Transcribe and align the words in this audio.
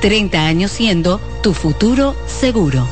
30 0.00 0.46
años 0.46 0.70
siendo 0.70 1.20
tu 1.42 1.52
futuro 1.52 2.14
seguro. 2.26 2.86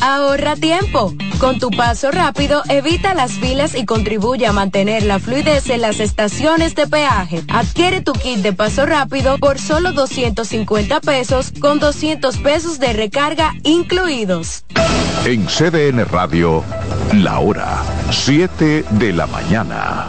Ahorra 0.00 0.56
tiempo. 0.56 1.14
Con 1.38 1.58
tu 1.58 1.70
paso 1.70 2.10
rápido, 2.10 2.62
evita 2.68 3.14
las 3.14 3.32
filas 3.32 3.74
y 3.74 3.84
contribuye 3.84 4.46
a 4.46 4.52
mantener 4.52 5.02
la 5.02 5.18
fluidez 5.18 5.70
en 5.70 5.80
las 5.80 6.00
estaciones 6.00 6.74
de 6.74 6.86
peaje. 6.86 7.42
Adquiere 7.48 8.00
tu 8.00 8.12
kit 8.12 8.38
de 8.38 8.52
paso 8.52 8.86
rápido 8.86 9.38
por 9.38 9.58
solo 9.58 9.92
250 9.92 11.00
pesos 11.00 11.52
con 11.60 11.78
200 11.78 12.36
pesos 12.38 12.78
de 12.78 12.92
recarga 12.92 13.54
incluidos. 13.64 14.64
En 15.24 15.46
CDN 15.46 16.04
Radio, 16.06 16.62
la 17.14 17.40
hora 17.40 17.82
7 18.10 18.84
de 18.90 19.12
la 19.12 19.26
mañana. 19.26 20.08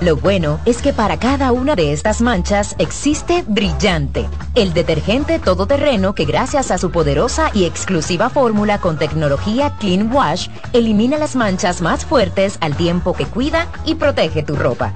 Lo 0.00 0.16
bueno 0.16 0.60
es 0.64 0.82
que 0.82 0.92
para 0.92 1.18
cada 1.18 1.52
una 1.52 1.76
de 1.76 1.92
estas 1.92 2.20
manchas 2.20 2.74
existe 2.78 3.44
Brillante, 3.46 4.28
el 4.54 4.72
detergente 4.72 5.38
todoterreno 5.38 6.14
que 6.14 6.24
gracias 6.24 6.70
a 6.70 6.78
su 6.78 6.90
poderosa 6.90 7.50
y 7.54 7.64
exclusiva 7.64 8.28
fórmula 8.28 8.78
con 8.80 8.98
tecnología 8.98 9.76
Clean 9.78 10.12
Wash 10.12 10.48
elimina 10.72 11.16
las 11.16 11.36
manchas 11.36 11.80
más 11.80 12.04
fuertes 12.04 12.58
al 12.60 12.76
tiempo 12.76 13.14
que 13.14 13.26
cuida 13.26 13.68
y 13.84 13.94
protege 13.94 14.42
tu 14.42 14.56
ropa. 14.56 14.92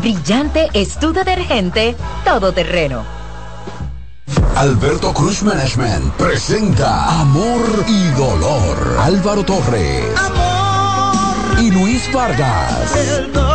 Brillante 0.00 0.68
es 0.74 0.98
tu 0.98 1.12
detergente 1.12 1.96
todoterreno. 2.24 3.18
Alberto 4.56 5.12
Cruz 5.12 5.42
Management 5.42 6.12
presenta 6.14 7.20
Amor 7.20 7.62
y 7.86 8.08
Dolor. 8.10 8.96
Álvaro 9.00 9.44
Torres. 9.44 10.04
Y 11.60 11.70
Luis 11.70 12.12
Vargas. 12.12 13.47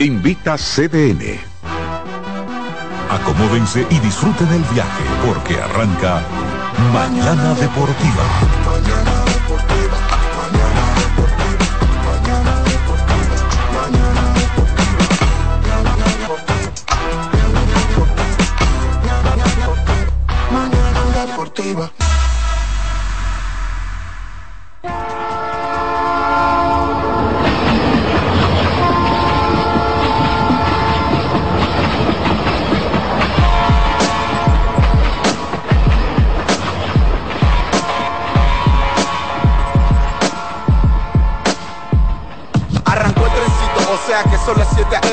Invita 0.00 0.58
CDN. 0.58 1.38
Acomódense 3.10 3.86
y 3.90 4.00
disfruten 4.00 4.48
el 4.48 4.64
viaje 4.74 5.04
porque 5.24 5.60
arranca 5.60 6.24
Mañana 6.92 7.54
Deportiva. 7.54 9.23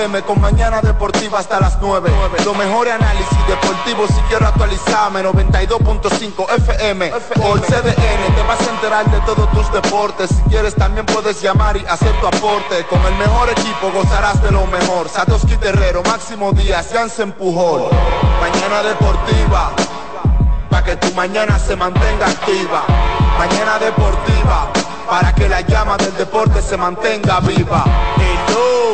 Son 0.01 0.11
las 0.11 0.17
7 0.17 0.17
a.m. 0.17 0.21
con 0.23 0.41
mañana 0.41 0.81
deportiva 0.81 1.39
hasta 1.39 1.59
las 1.59 1.77
9. 1.81 2.09
Lo 2.45 2.53
mejor 2.53 2.89
análisis 2.89 3.47
deportivo 3.47 4.07
si 4.07 4.21
quiero 4.27 4.47
actualizarme. 4.47 5.23
92.5 5.23 6.49
FM 6.57 7.09
por 7.09 7.61
CDN. 7.61 8.35
Te 8.35 8.41
vas 8.47 8.61
a 8.61 8.69
enterar 8.69 9.05
de 9.11 9.19
todos 9.21 9.49
tus 9.51 9.71
deportes. 9.71 10.29
Si 10.29 10.41
quieres 10.49 10.75
también 10.75 11.05
puedes 11.05 11.41
llamar 11.41 11.77
y 11.77 11.85
hacer 11.85 12.11
tu 12.19 12.27
aporte. 12.27 12.85
Con 12.89 13.01
el 13.05 13.15
mejor 13.15 13.49
equipo 13.49 13.91
gozarás 13.93 14.41
de 14.41 14.51
lo 14.51 14.65
mejor. 14.67 15.09
Satoshi 15.09 15.57
Terrero, 15.57 16.03
Máximo 16.03 16.51
Díaz, 16.53 16.89
Jansen 16.93 17.31
Pujol. 17.33 17.89
Mañana 18.39 18.83
deportiva. 18.83 19.71
Para 20.69 20.83
que 20.83 20.95
tu 20.95 21.13
mañana 21.13 21.59
se 21.59 21.75
mantenga 21.75 22.27
activa. 22.27 22.83
Mañana 23.37 23.77
deportiva 23.79 24.71
para 25.11 25.35
que 25.35 25.49
la 25.49 25.59
llama 25.59 25.97
del 25.97 26.15
deporte 26.15 26.61
se 26.61 26.77
mantenga 26.77 27.41
viva. 27.41 27.83
Hello, 28.15 28.93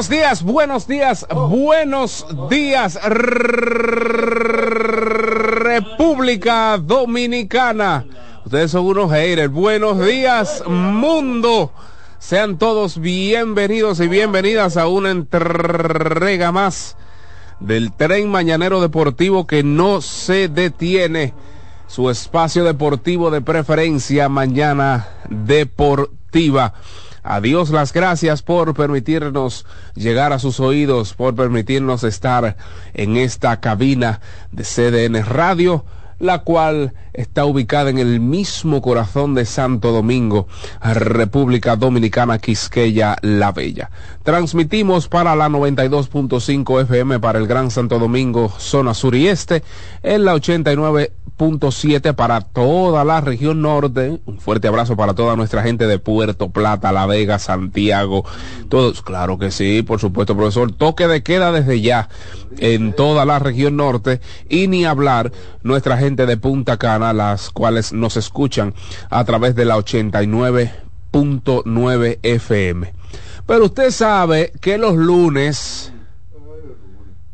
buenos 0.00 0.08
días, 0.08 0.42
buenos 0.42 0.86
días, 0.86 1.26
buenos 1.30 2.26
días, 2.48 2.98
República 5.92 6.78
Dominicana. 6.78 8.06
Ustedes 8.46 8.70
son 8.70 8.86
unos 8.86 9.12
haters. 9.12 9.52
Buenos 9.52 10.02
días, 10.02 10.64
mundo. 10.66 11.70
Sean 12.18 12.56
todos 12.56 12.98
bienvenidos 12.98 14.00
y 14.00 14.08
bienvenidas 14.08 14.78
a 14.78 14.86
una 14.86 15.10
entrega 15.10 16.50
más 16.50 16.96
del 17.58 17.92
tren 17.92 18.30
mañanero 18.30 18.80
deportivo 18.80 19.46
que 19.46 19.62
no 19.62 20.00
se 20.00 20.48
detiene. 20.48 21.34
su 21.88 22.08
espacio 22.08 22.64
deportivo 22.64 23.30
de 23.30 23.42
preferencia, 23.42 24.30
Mañana 24.30 25.08
Deportiva. 25.28 26.72
Adiós, 27.22 27.70
las 27.70 27.92
gracias 27.92 28.42
por 28.42 28.74
permitirnos 28.74 29.66
llegar 29.94 30.32
a 30.32 30.38
sus 30.38 30.60
oídos, 30.60 31.14
por 31.14 31.34
permitirnos 31.34 32.04
estar 32.04 32.56
en 32.94 33.16
esta 33.16 33.60
cabina 33.60 34.20
de 34.52 34.64
CDN 34.64 35.24
Radio 35.24 35.84
la 36.20 36.40
cual 36.40 36.92
está 37.12 37.44
ubicada 37.44 37.90
en 37.90 37.98
el 37.98 38.20
mismo 38.20 38.80
corazón 38.82 39.34
de 39.34 39.44
Santo 39.44 39.92
Domingo, 39.92 40.48
República 40.82 41.76
Dominicana, 41.76 42.38
Quisqueya, 42.38 43.16
La 43.22 43.52
Bella. 43.52 43.90
Transmitimos 44.22 45.08
para 45.08 45.34
la 45.34 45.48
92.5 45.48 46.82
FM 46.82 47.20
para 47.20 47.38
el 47.38 47.46
Gran 47.46 47.70
Santo 47.70 47.98
Domingo, 47.98 48.52
zona 48.58 48.94
sur 48.94 49.14
y 49.14 49.28
este, 49.28 49.62
en 50.02 50.24
la 50.24 50.34
89 50.34 51.12
siete 51.70 52.12
para 52.12 52.42
toda 52.42 53.04
la 53.04 53.20
región 53.20 53.62
norte. 53.62 54.20
Un 54.26 54.38
fuerte 54.38 54.68
abrazo 54.68 54.94
para 54.96 55.14
toda 55.14 55.36
nuestra 55.36 55.62
gente 55.62 55.86
de 55.86 55.98
Puerto 55.98 56.50
Plata, 56.50 56.92
La 56.92 57.06
Vega, 57.06 57.38
Santiago. 57.38 58.24
Todos, 58.68 59.00
claro 59.00 59.38
que 59.38 59.50
sí, 59.50 59.82
por 59.82 60.00
supuesto, 60.00 60.36
profesor. 60.36 60.72
Toque 60.72 61.06
de 61.06 61.22
queda 61.22 61.50
desde 61.50 61.80
ya 61.80 62.08
en 62.58 62.92
toda 62.92 63.24
la 63.24 63.38
región 63.38 63.76
norte 63.76 64.20
y 64.50 64.68
ni 64.68 64.84
hablar 64.84 65.32
nuestra 65.62 65.96
gente 65.96 66.26
de 66.26 66.36
Punta 66.36 66.76
Cana, 66.76 66.99
las 67.00 67.50
cuales 67.50 67.92
nos 67.92 68.16
escuchan 68.16 68.74
a 69.10 69.24
través 69.24 69.54
de 69.54 69.64
la 69.64 69.76
89.9 69.76 72.18
FM. 72.22 72.92
Pero 73.46 73.64
usted 73.64 73.90
sabe 73.90 74.52
que 74.60 74.78
los 74.78 74.94
lunes 74.94 75.92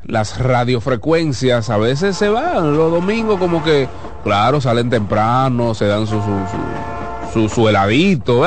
las 0.07 0.39
radiofrecuencias 0.39 1.69
a 1.69 1.77
veces 1.79 2.17
se 2.17 2.29
van. 2.29 2.77
Los 2.77 2.93
domingos 2.93 3.39
como 3.39 3.63
que 3.63 3.89
claro 4.25 4.61
salen 4.61 4.91
temprano 4.91 5.75
se 5.75 5.87
dan 5.87 6.07
su 6.07 6.21
su, 7.33 7.49
su, 7.49 7.69
heladito 7.69 8.43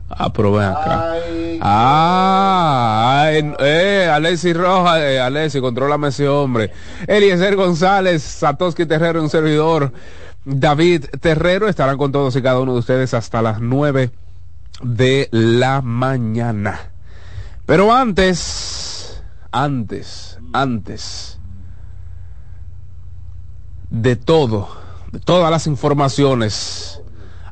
Ah, 0.09 0.31
pero 0.31 0.51
ven 0.51 0.69
acá. 0.69 1.15
Ah, 1.59 3.29
eh, 3.31 4.09
Alexis 4.13 4.55
Rojas, 4.55 4.99
eh, 4.99 5.19
Alexis, 5.19 5.59
contrólame 5.59 6.09
ese 6.09 6.27
hombre. 6.27 6.71
Eliezer 7.07 7.55
González, 7.55 8.21
Satoshi 8.21 8.85
Terrero, 8.85 9.23
un 9.23 9.29
servidor. 9.29 9.91
David 10.45 11.05
Terrero 11.19 11.67
estarán 11.67 11.97
con 11.97 12.11
todos 12.11 12.35
y 12.35 12.43
cada 12.43 12.59
uno 12.59 12.73
de 12.73 12.79
ustedes 12.79 13.15
hasta 13.15 13.41
las 13.41 13.59
nueve 13.59 14.11
de 14.81 15.29
la 15.31 15.81
mañana. 15.81 16.91
Pero 17.65 17.93
antes, 17.93 19.23
antes, 19.51 20.39
antes 20.53 21.39
de 23.89 24.15
todo, 24.15 24.69
de 25.11 25.19
todas 25.19 25.51
las 25.51 25.67
informaciones, 25.67 27.01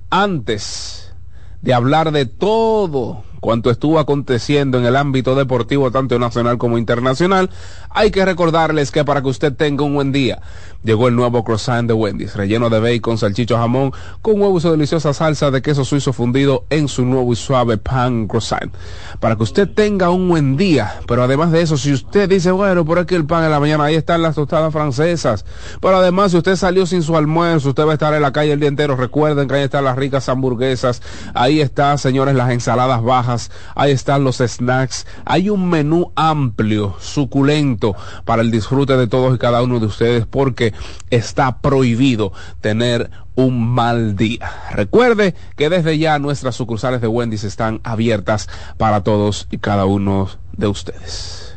antes 0.09 1.13
de 1.61 1.73
hablar 1.73 2.11
de 2.11 2.25
todo 2.25 3.23
cuanto 3.39 3.69
estuvo 3.69 3.99
aconteciendo 3.99 4.77
en 4.77 4.85
el 4.85 4.95
ámbito 4.95 5.35
deportivo 5.35 5.91
tanto 5.91 6.19
nacional 6.19 6.57
como 6.57 6.77
internacional, 6.77 7.49
hay 7.89 8.11
que 8.11 8.25
recordarles 8.25 8.91
que 8.91 9.05
para 9.05 9.21
que 9.21 9.29
usted 9.29 9.53
tenga 9.53 9.83
un 9.83 9.95
buen 9.95 10.11
día, 10.11 10.41
llegó 10.83 11.07
el 11.07 11.15
nuevo 11.15 11.43
croissant 11.43 11.87
de 11.87 11.93
Wendy's, 11.93 12.35
relleno 12.35 12.69
de 12.69 12.79
bacon, 12.79 13.17
salchicho, 13.17 13.57
jamón, 13.57 13.91
con 14.21 14.41
huevo 14.41 14.57
y 14.57 14.61
su 14.61 14.71
deliciosa 14.71 15.13
salsa 15.13 15.51
de 15.51 15.61
queso 15.61 15.83
suizo 15.83 16.13
fundido 16.13 16.65
en 16.69 16.87
su 16.87 17.05
nuevo 17.05 17.33
y 17.33 17.35
suave 17.35 17.77
pan 17.77 18.27
croissant. 18.27 18.73
Para 19.19 19.35
que 19.35 19.43
usted 19.43 19.67
tenga 19.67 20.09
un 20.09 20.29
buen 20.29 20.57
día, 20.57 21.01
pero 21.07 21.23
además 21.23 21.51
de 21.51 21.61
eso, 21.61 21.77
si 21.77 21.91
usted 21.91 22.29
dice, 22.29 22.51
bueno, 22.51 22.85
por 22.85 22.99
aquí 22.99 23.15
el 23.15 23.25
pan 23.25 23.43
en 23.43 23.51
la 23.51 23.59
mañana, 23.59 23.85
ahí 23.85 23.95
están 23.95 24.21
las 24.21 24.35
tostadas 24.35 24.71
francesas, 24.71 25.45
pero 25.81 25.97
además 25.97 26.31
si 26.31 26.37
usted 26.37 26.55
salió 26.55 26.85
sin 26.85 27.03
su 27.03 27.17
almuerzo, 27.17 27.69
usted 27.69 27.85
va 27.85 27.91
a 27.91 27.93
estar 27.93 28.13
en 28.13 28.21
la 28.21 28.31
calle 28.31 28.53
el 28.53 28.59
día 28.59 28.69
entero, 28.69 28.95
recuerden 28.95 29.47
que 29.47 29.55
ahí 29.55 29.63
están 29.63 29.83
las 29.83 29.97
ricas 29.97 30.29
hamburguesas, 30.29 31.01
ahí 31.33 31.59
está, 31.61 31.97
señores, 31.97 32.35
las 32.35 32.51
ensaladas 32.51 33.03
bajas, 33.03 33.51
ahí 33.75 33.91
están 33.91 34.23
los 34.23 34.37
snacks, 34.37 35.05
hay 35.25 35.49
un 35.49 35.69
menú 35.69 36.11
amplio, 36.15 36.95
suculento, 36.99 37.95
para 38.25 38.41
el 38.41 38.51
disfrute 38.51 38.95
de 38.95 39.07
todos 39.07 39.35
y 39.35 39.37
cada 39.37 39.61
uno 39.61 39.79
de 39.79 39.85
ustedes, 39.85 40.25
porque 40.25 40.68
está 41.09 41.59
prohibido 41.59 42.31
tener 42.61 43.09
un 43.35 43.69
mal 43.69 44.15
día. 44.15 44.51
Recuerde 44.71 45.35
que 45.55 45.69
desde 45.69 45.97
ya 45.97 46.19
nuestras 46.19 46.55
sucursales 46.55 47.01
de 47.01 47.07
Wendy's 47.07 47.43
están 47.43 47.79
abiertas 47.83 48.49
para 48.77 49.01
todos 49.01 49.47
y 49.51 49.57
cada 49.57 49.85
uno 49.85 50.29
de 50.53 50.67
ustedes. 50.67 51.55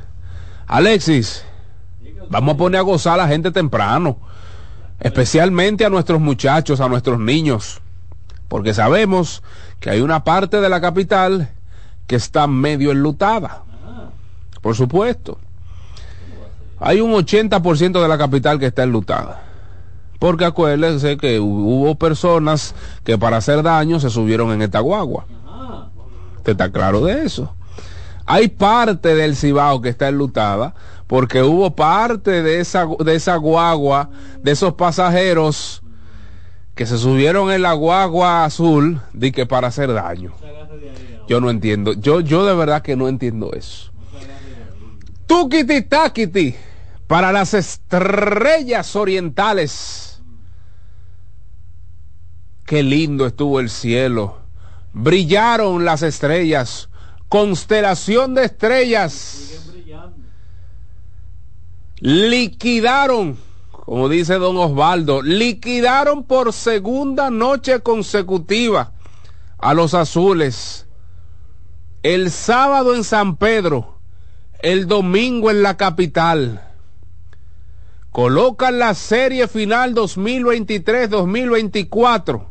Alexis, 0.66 1.44
vamos 2.30 2.54
a 2.54 2.58
poner 2.58 2.78
a 2.78 2.82
gozar 2.82 3.14
a 3.14 3.24
la 3.24 3.28
gente 3.28 3.50
temprano, 3.50 4.18
especialmente 5.00 5.84
a 5.84 5.90
nuestros 5.90 6.20
muchachos, 6.20 6.80
a 6.80 6.88
nuestros 6.88 7.18
niños, 7.18 7.80
porque 8.48 8.74
sabemos 8.74 9.42
que 9.80 9.90
hay 9.90 10.00
una 10.00 10.24
parte 10.24 10.60
de 10.60 10.68
la 10.68 10.80
capital 10.80 11.50
que 12.06 12.16
está 12.16 12.46
medio 12.46 12.92
enlutada. 12.92 13.64
Por 14.60 14.76
supuesto. 14.76 15.38
Hay 16.84 17.00
un 17.00 17.12
80% 17.12 18.02
de 18.02 18.08
la 18.08 18.18
capital 18.18 18.58
que 18.58 18.66
está 18.66 18.82
enlutada. 18.82 19.40
Porque 20.18 20.44
acuérdense 20.44 21.16
que 21.16 21.38
hubo 21.38 21.94
personas 21.94 22.74
que 23.04 23.18
para 23.18 23.36
hacer 23.36 23.62
daño 23.62 24.00
se 24.00 24.10
subieron 24.10 24.52
en 24.52 24.62
esta 24.62 24.80
guagua. 24.80 25.26
¿Usted 26.36 26.52
está 26.52 26.70
claro 26.70 27.04
de 27.04 27.24
eso? 27.24 27.54
Hay 28.26 28.48
parte 28.48 29.14
del 29.14 29.36
Cibao 29.36 29.80
que 29.80 29.88
está 29.88 30.08
enlutada 30.08 30.74
porque 31.06 31.42
hubo 31.42 31.74
parte 31.74 32.42
de 32.42 32.60
esa, 32.60 32.86
de 33.04 33.14
esa 33.14 33.36
guagua, 33.36 34.10
de 34.42 34.50
esos 34.50 34.74
pasajeros 34.74 35.82
que 36.74 36.86
se 36.86 36.98
subieron 36.98 37.50
en 37.52 37.62
la 37.62 37.74
guagua 37.74 38.44
azul 38.44 39.00
de 39.12 39.30
que 39.30 39.46
para 39.46 39.68
hacer 39.68 39.92
daño. 39.92 40.32
Yo 41.28 41.40
no 41.40 41.50
entiendo. 41.50 41.92
Yo, 41.92 42.20
yo 42.20 42.44
de 42.44 42.54
verdad 42.54 42.82
que 42.82 42.96
no 42.96 43.08
entiendo 43.08 43.52
eso. 43.52 43.92
Tukiti 45.26 45.82
takiti 45.82 46.56
para 47.12 47.30
las 47.30 47.52
estrellas 47.52 48.96
orientales. 48.96 50.22
Qué 52.64 52.82
lindo 52.82 53.26
estuvo 53.26 53.60
el 53.60 53.68
cielo. 53.68 54.38
Brillaron 54.94 55.84
las 55.84 56.00
estrellas. 56.00 56.88
Constelación 57.28 58.34
de 58.34 58.46
estrellas. 58.46 59.60
Liquidaron, 61.98 63.36
como 63.70 64.08
dice 64.08 64.36
don 64.36 64.56
Osvaldo, 64.56 65.20
liquidaron 65.20 66.24
por 66.24 66.54
segunda 66.54 67.28
noche 67.28 67.80
consecutiva 67.80 68.92
a 69.58 69.74
los 69.74 69.92
azules. 69.92 70.86
El 72.02 72.30
sábado 72.30 72.94
en 72.94 73.04
San 73.04 73.36
Pedro, 73.36 73.98
el 74.60 74.86
domingo 74.86 75.50
en 75.50 75.62
la 75.62 75.76
capital 75.76 76.71
colocan 78.12 78.78
la 78.78 78.94
serie 78.94 79.48
final 79.48 79.94
2023-2024. 79.94 82.46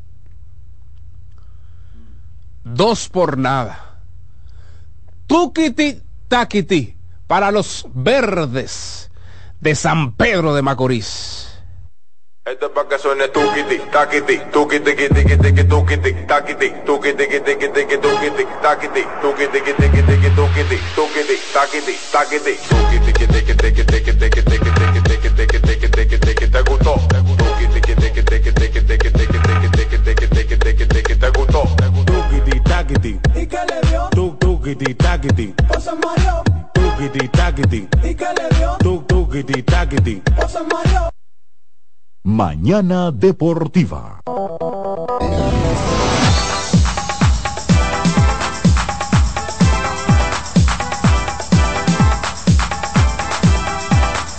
Dos 2.63 3.09
por 3.09 3.37
nada. 3.37 3.99
Tukiti 5.27 6.01
Takiti 6.27 6.95
para 7.27 7.51
los 7.51 7.85
verdes 7.93 9.11
de 9.61 9.75
San 9.75 10.13
Pedro 10.13 10.53
de 10.53 10.61
Macorís. 10.61 11.50
Esto 12.43 12.65
es 12.65 12.71
para 12.71 12.89
que 12.89 12.97
suene 12.97 13.27
tukiti, 13.27 13.77
takiti, 13.91 14.41
tukiti, 14.51 14.95
tiki, 14.95 15.37
tiki, 15.37 15.63
tukiti, 15.63 16.11
takiti, 16.27 16.73
tukiti, 16.85 17.27
tiki, 17.27 17.69
tiki, 17.69 17.97
tukiti, 17.99 18.47
takiti, 18.63 19.05
tukiti, 19.21 19.61
tiki, 19.61 20.01
tiki, 20.01 20.29
tukiti, 20.35 20.79
tukiti, 20.95 21.37
takiti, 21.53 21.93
takiti, 22.11 22.57
tukiti, 22.67 23.13
tiki, 23.13 23.27
tiki, 23.27 23.53
tiki, 23.53 23.83
tiki, 23.85 24.13
tiki, 24.17 24.41
tiki, 24.41 24.71
tiki, 24.73 25.29
tiki, 25.37 25.59
tiki, 25.61 25.87
tiki, 25.91 26.17
tiki, 26.17 26.47
te 26.49 26.63
gustó, 26.63 26.95
tukiti, 27.37 27.79
tiki, 27.79 27.93
tiki, 28.01 28.23
tiki, 28.23 28.51
tiki, 28.51 28.81
tiki, 28.81 29.11
tiki, 29.11 29.39
tiki, 29.45 29.97
tiki, 30.01 30.27
tiki, 30.33 30.57
tiki, 30.57 30.85
tiki, 30.87 31.15
te 31.15 31.29
gustó, 31.37 31.61
tukiti, 32.05 32.59
takiti, 32.63 33.19
¿y 33.35 33.45
qué 33.45 33.59
le 33.69 33.87
dio? 33.87 34.09
Tuk, 34.09 34.39
tukiti, 34.39 34.95
takiti, 34.95 35.53
José 35.69 35.91
Mario, 35.93 36.41
tukiti, 36.73 37.27
takiti, 37.27 37.87
¿y 38.01 38.15
qué 38.15 38.25
le 38.33 38.57
dio? 38.57 38.77
Tuk, 38.79 39.07
tukiti, 39.07 39.61
takiti, 39.61 40.23
José 40.35 40.59
Mario. 40.63 41.20
Mañana 42.23 43.09
Deportiva. 43.09 44.21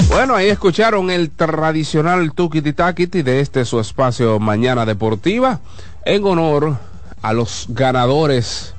Bueno, 0.09 0.37
ahí 0.37 0.49
escucharon 0.49 1.11
el 1.11 1.33
tradicional 1.33 2.33
Tukiti 2.35 2.73
Takiti 2.73 3.23
de 3.23 3.41
este 3.41 3.65
su 3.65 3.81
espacio 3.81 4.39
Mañana 4.39 4.87
Deportiva 4.87 5.59
en 6.05 6.25
honor 6.25 6.77
a 7.21 7.33
los 7.33 7.67
ganadores 7.69 8.77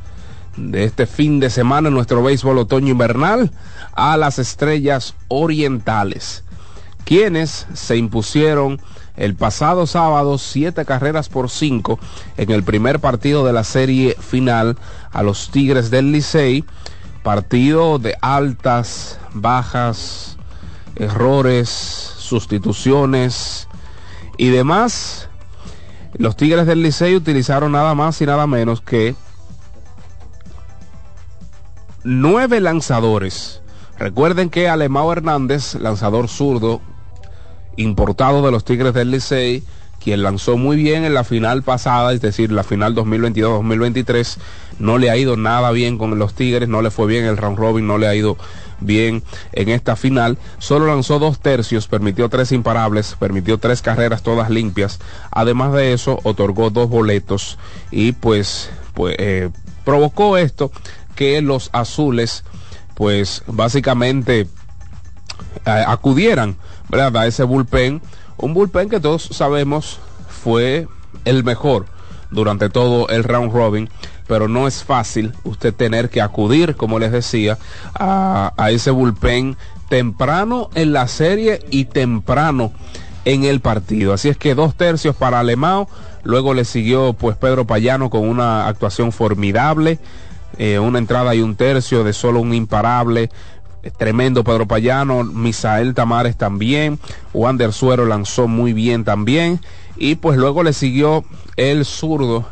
de 0.56 0.86
este 0.86 1.08
fin 1.08 1.42
de 1.42 1.50
semana 1.50 1.90
en 1.90 1.94
nuestro 1.94 2.24
béisbol 2.24 2.60
otoño 2.60 2.92
invernal 2.92 3.52
a 3.92 4.16
las 4.16 4.40
estrellas 4.40 5.16
orientales, 5.28 6.46
quienes 7.04 7.68
se 7.74 7.98
impusieron 7.98 8.80
el 9.16 9.36
pasado 9.36 9.86
sábado 9.86 10.38
siete 10.38 10.86
carreras 10.86 11.30
por 11.30 11.50
cinco 11.50 12.00
en 12.38 12.52
el 12.52 12.64
primer 12.64 13.00
partido 13.00 13.46
de 13.46 13.54
la 13.54 13.64
serie 13.64 14.16
final 14.20 14.78
a 15.12 15.24
los 15.24 15.50
Tigres 15.50 15.92
del 15.92 16.12
Licey, 16.12 16.66
partido 17.22 18.00
de 18.00 18.16
altas, 18.22 19.20
bajas, 19.34 20.38
errores, 20.96 21.70
sustituciones 21.70 23.68
y 24.38 24.50
demás. 24.50 25.30
Los 26.16 26.36
Tigres 26.36 26.66
del 26.68 26.82
Licey 26.82 27.16
utilizaron 27.16 27.72
nada 27.72 27.96
más 27.96 28.22
y 28.22 28.26
nada 28.26 28.48
menos 28.48 28.82
que 28.82 29.16
nueve 32.04 32.60
lanzadores. 32.60 33.62
Recuerden 33.98 34.50
que 34.50 34.68
Alemão 34.68 35.12
Hernández, 35.12 35.76
lanzador 35.76 36.28
zurdo, 36.28 36.82
importado 37.78 38.46
de 38.46 38.52
los 38.52 38.66
Tigres 38.66 38.94
del 38.94 39.12
Licey, 39.12 39.64
quien 40.04 40.22
lanzó 40.22 40.58
muy 40.58 40.76
bien 40.76 41.06
en 41.06 41.14
la 41.14 41.24
final 41.24 41.64
pasada, 41.64 42.12
es 42.14 42.22
decir, 42.22 42.52
la 42.52 42.64
final 42.64 42.94
2022-2023, 42.96 44.38
no 44.80 44.98
le 44.98 45.10
ha 45.10 45.18
ido 45.18 45.38
nada 45.38 45.72
bien 45.72 45.98
con 45.98 46.18
los 46.20 46.34
Tigres, 46.34 46.68
no 46.68 46.82
le 46.82 46.92
fue 46.92 47.08
bien 47.08 47.26
el 47.26 47.38
round 47.38 47.58
robin, 47.58 47.88
no 47.88 47.98
le 47.98 48.08
ha 48.08 48.16
ido 48.16 48.38
bien 48.82 49.24
en 49.54 49.70
esta 49.70 49.96
final. 49.96 50.38
Solo 50.60 50.88
lanzó 50.88 51.20
dos 51.20 51.40
tercios, 51.40 51.88
permitió 51.88 52.28
tres 52.30 52.52
imparables, 52.52 53.16
permitió 53.18 53.58
tres 53.58 53.82
carreras 53.82 54.24
todas 54.24 54.50
limpias. 54.50 55.00
Además 55.32 55.74
de 55.74 55.94
eso, 55.94 56.20
otorgó 56.24 56.70
dos 56.70 56.90
boletos 56.90 57.58
y 57.90 58.12
pues, 58.12 58.70
pues 58.94 59.16
eh, 59.20 59.50
provocó 59.86 60.38
esto 60.38 60.72
que 61.16 61.42
los 61.42 61.70
azules, 61.72 62.44
pues 62.96 63.44
básicamente 63.48 64.48
eh, 65.66 65.84
acudieran 65.88 66.58
¿verdad? 66.94 67.18
a 67.18 67.26
ese 67.26 67.44
bullpen. 67.44 68.02
Un 68.38 68.54
bullpen 68.54 68.88
que 68.88 69.00
todos 69.00 69.24
sabemos 69.24 70.00
fue 70.30 70.88
el 71.26 71.44
mejor 71.44 71.88
durante 72.30 72.70
todo 72.70 73.10
el 73.10 73.24
round 73.24 73.52
robin, 73.52 73.90
pero 74.28 74.48
no 74.48 74.68
es 74.68 74.84
fácil 74.84 75.34
usted 75.44 75.74
tener 75.74 76.12
que 76.12 76.22
acudir, 76.22 76.76
como 76.76 77.00
les 77.00 77.12
decía, 77.12 77.58
a, 77.96 78.54
ese 78.70 78.92
bullpen 78.92 79.58
temprano 79.90 80.70
en 80.76 80.94
la 80.94 81.08
serie 81.08 81.62
y 81.72 81.86
temprano 81.86 82.72
en 83.26 83.44
el 83.44 83.60
partido. 83.60 84.14
Así 84.14 84.30
es 84.30 84.38
que 84.38 84.54
dos 84.54 84.76
tercios 84.76 85.16
para 85.16 85.40
Alemão, 85.40 85.88
luego 86.24 86.54
le 86.54 86.64
siguió 86.64 87.14
pues 87.14 87.38
Pedro 87.38 87.66
Payano 87.66 88.12
con 88.12 88.28
una 88.28 88.68
actuación 88.68 89.12
formidable, 89.12 89.98
eh, 90.60 90.78
una 90.78 91.00
entrada 91.00 91.34
y 91.34 91.42
un 91.42 91.56
tercio 91.56 92.04
de 92.04 92.14
solo 92.14 92.40
un 92.40 92.54
imparable. 92.54 93.32
Tremendo. 93.92 94.44
Pedro 94.44 94.68
Payano, 94.68 95.24
Misael 95.24 95.94
Tamares 95.94 96.38
también, 96.38 97.00
Wander 97.34 97.74
Suero 97.74 98.06
lanzó 98.06 98.48
muy 98.48 98.74
bien 98.74 99.04
también. 99.04 99.60
Y 99.98 100.16
pues 100.16 100.38
luego 100.38 100.64
le 100.64 100.74
siguió 100.74 101.24
el 101.56 101.86
zurdo 101.86 102.46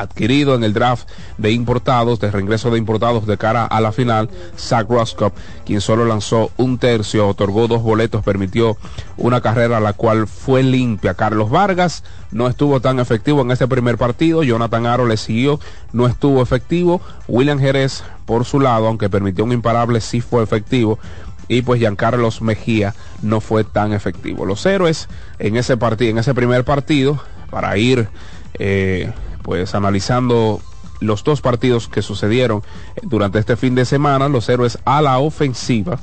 adquirido 0.00 0.54
en 0.54 0.64
el 0.64 0.72
draft 0.72 1.08
de 1.38 1.52
importados, 1.52 2.20
de 2.20 2.30
reingreso 2.30 2.70
de 2.70 2.78
importados 2.78 3.26
de 3.26 3.36
cara 3.36 3.64
a 3.64 3.80
la 3.80 3.92
final, 3.92 4.28
Zach 4.58 4.88
Roscoe, 4.88 5.32
quien 5.64 5.80
solo 5.80 6.04
lanzó 6.04 6.50
un 6.56 6.78
tercio, 6.78 7.28
otorgó 7.28 7.68
dos 7.68 7.82
boletos, 7.82 8.24
permitió 8.24 8.76
una 9.16 9.40
carrera 9.40 9.80
la 9.80 9.92
cual 9.92 10.26
fue 10.26 10.62
limpia. 10.62 11.14
Carlos 11.14 11.50
Vargas 11.50 12.02
no 12.30 12.48
estuvo 12.48 12.80
tan 12.80 12.98
efectivo 12.98 13.42
en 13.42 13.50
este 13.50 13.68
primer 13.68 13.98
partido, 13.98 14.42
Jonathan 14.42 14.86
Aro 14.86 15.06
le 15.06 15.16
siguió, 15.16 15.60
no 15.92 16.06
estuvo 16.06 16.42
efectivo, 16.42 17.00
William 17.28 17.58
Jerez 17.58 18.02
por 18.30 18.44
su 18.44 18.60
lado, 18.60 18.86
aunque 18.86 19.10
permitió 19.10 19.42
un 19.42 19.50
imparable, 19.50 20.00
sí 20.00 20.20
fue 20.20 20.44
efectivo 20.44 21.00
y 21.48 21.62
pues 21.62 21.80
Giancarlos 21.80 22.42
Mejía 22.42 22.94
no 23.22 23.40
fue 23.40 23.64
tan 23.64 23.92
efectivo. 23.92 24.46
Los 24.46 24.64
héroes 24.66 25.08
en 25.40 25.56
ese 25.56 25.76
partido, 25.76 26.12
en 26.12 26.18
ese 26.18 26.32
primer 26.32 26.64
partido, 26.64 27.20
para 27.50 27.76
ir 27.76 28.08
eh, 28.54 29.12
pues 29.42 29.74
analizando 29.74 30.60
los 31.00 31.24
dos 31.24 31.40
partidos 31.40 31.88
que 31.88 32.02
sucedieron 32.02 32.62
durante 33.02 33.40
este 33.40 33.56
fin 33.56 33.74
de 33.74 33.84
semana, 33.84 34.28
los 34.28 34.48
héroes 34.48 34.78
a 34.84 35.02
la 35.02 35.18
ofensiva, 35.18 35.98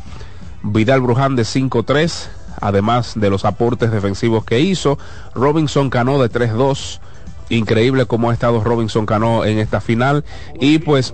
Vidal 0.63 1.00
Bruján 1.00 1.38
de 1.38 1.43
5-3, 1.43 2.27
además 2.60 3.13
de 3.15 3.29
los 3.29 3.46
aportes 3.46 3.89
defensivos 3.89 4.43
que 4.43 4.60
hizo, 4.60 5.00
Robinson 5.34 5.89
Cano 5.89 6.22
de 6.22 6.29
3-2, 6.29 7.00
increíble 7.48 8.05
cómo 8.05 8.31
ha 8.31 8.34
estado 8.34 8.62
Robinson 8.65 9.05
Cano 9.05 9.46
en 9.46 9.60
esta 9.60 9.79
final, 9.79 10.25
y 10.60 10.79
pues 10.79 11.13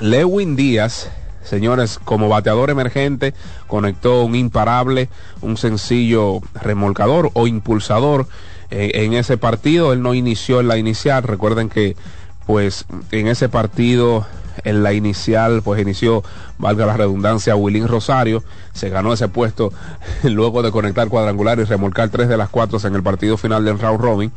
Lewin 0.00 0.56
Díaz, 0.56 1.10
señores, 1.44 1.98
como 2.02 2.28
bateador 2.28 2.70
emergente, 2.70 3.34
conectó 3.66 4.24
un 4.24 4.34
imparable, 4.34 5.08
un 5.40 5.56
sencillo 5.56 6.40
remolcador 6.54 7.30
o 7.34 7.46
impulsador 7.46 8.26
en, 8.70 9.12
ese 9.12 9.36
partido. 9.36 9.92
Él 9.92 10.02
no 10.02 10.14
inició 10.14 10.60
en 10.60 10.68
la 10.68 10.78
inicial. 10.78 11.22
Recuerden 11.22 11.68
que 11.68 11.96
pues 12.46 12.86
en 13.10 13.28
ese 13.28 13.48
partido 13.48 14.26
en 14.64 14.82
la 14.82 14.92
inicial, 14.92 15.62
pues 15.62 15.80
inició, 15.80 16.22
valga 16.58 16.86
la 16.86 16.96
redundancia, 16.96 17.56
Willín 17.56 17.88
Rosario, 17.88 18.42
se 18.72 18.90
ganó 18.90 19.12
ese 19.12 19.28
puesto 19.28 19.72
luego 20.24 20.62
de 20.62 20.70
conectar 20.70 21.08
cuadrangular 21.08 21.58
y 21.58 21.64
remolcar 21.64 22.10
tres 22.10 22.28
de 22.28 22.36
las 22.36 22.48
cuatro 22.48 22.78
en 22.84 22.94
el 22.94 23.02
partido 23.02 23.36
final 23.36 23.64
del 23.64 23.78
round 23.78 24.00
robin. 24.00 24.32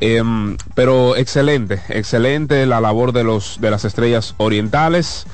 Em, 0.00 0.56
pero 0.74 1.16
excelente, 1.16 1.80
excelente 1.88 2.66
la 2.66 2.80
labor 2.80 3.12
de 3.12 3.24
los 3.24 3.60
de 3.60 3.70
las 3.70 3.84
estrellas 3.84 4.34
orientales 4.38 5.26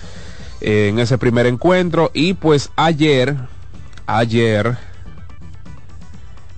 eh, 0.61 0.89
en 0.91 0.99
ese 0.99 1.17
primer 1.17 1.47
encuentro 1.47 2.11
y 2.13 2.35
pues 2.35 2.71
ayer, 2.77 3.37
ayer 4.07 4.77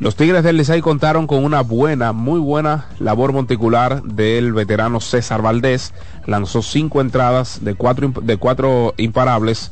los 0.03 0.17
Tigres 0.17 0.43
del 0.43 0.57
Licey 0.57 0.81
contaron 0.81 1.29
con 1.29 1.45
una 1.45 1.61
buena, 1.61 2.11
muy 2.11 2.41
buena 2.41 2.87
labor 2.99 3.33
monticular 3.33 4.03
del 4.03 4.53
veterano 4.53 4.99
César 4.99 5.43
Valdés. 5.43 5.95
Lanzó 6.27 6.61
cinco 6.61 7.01
entradas 7.01 7.61
de 7.63 7.77
cuatro, 7.77 8.13
de 8.21 8.37
cuatro 8.37 8.95
imparables. 8.97 9.71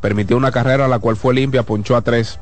Permitió 0.00 0.38
una 0.38 0.50
carrera 0.50 0.88
la 0.88 0.98
cual 0.98 1.16
fue 1.16 1.34
limpia, 1.34 1.62
ponchó 1.62 1.94
a 1.94 2.00
tres. 2.00 2.38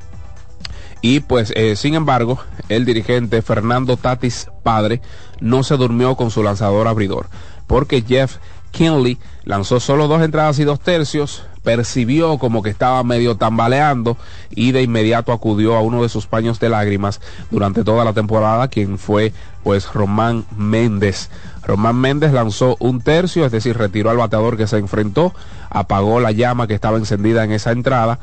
Y 1.01 1.21
pues, 1.21 1.53
eh, 1.57 1.77
sin 1.77 1.95
embargo, 1.95 2.41
el 2.69 2.85
dirigente 2.85 3.43
Fernando 3.43 3.97
Tatis 3.97 4.49
Padre 4.63 5.01
no 5.41 5.63
se 5.63 5.77
durmió 5.77 6.17
con 6.17 6.31
su 6.31 6.43
lanzador 6.43 6.89
abridor. 6.89 7.27
Porque 7.67 8.03
Jeff 8.03 8.39
Kinley 8.71 9.19
lanzó 9.45 9.81
solo 9.81 10.09
dos 10.09 10.23
entradas 10.23 10.59
y 10.59 10.65
dos 10.65 10.81
tercios, 10.81 11.45
percibió 11.63 12.39
como 12.39 12.63
que 12.63 12.71
estaba 12.71 13.03
medio 13.05 13.37
tambaleando 13.37 14.17
y 14.51 14.73
de 14.73 14.83
inmediato 14.83 15.33
acudió 15.33 15.77
a 15.77 15.83
uno 15.83 16.03
de 16.03 16.09
sus 16.09 16.27
paños 16.27 16.61
de 16.61 16.69
lágrimas 16.69 17.21
durante 17.51 17.85
toda 17.85 18.05
la 18.05 18.13
temporada, 18.13 18.69
quien 18.69 18.99
fue 18.99 19.33
pues 19.63 19.93
Román 19.93 20.45
Méndez. 20.57 21.31
Román 21.63 21.97
Méndez 21.97 22.33
lanzó 22.33 22.77
un 22.81 23.01
tercio, 23.01 23.45
es 23.45 23.53
decir, 23.53 23.77
retiró 23.77 24.11
al 24.11 24.17
bateador 24.17 24.57
que 24.57 24.67
se 24.67 24.79
enfrentó, 24.79 25.35
apagó 25.69 26.21
la 26.21 26.33
llama 26.33 26.67
que 26.67 26.75
estaba 26.75 26.97
encendida 26.97 27.45
en 27.45 27.53
esa 27.53 27.73
entrada 27.73 28.19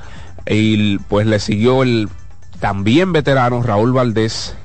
y 0.48 0.98
pues 1.00 1.28
le 1.28 1.40
siguió 1.40 1.84
el 1.84 2.10
también 2.60 3.14
veterano 3.14 3.62
Raúl 3.62 3.94
Valdés, 3.94 4.56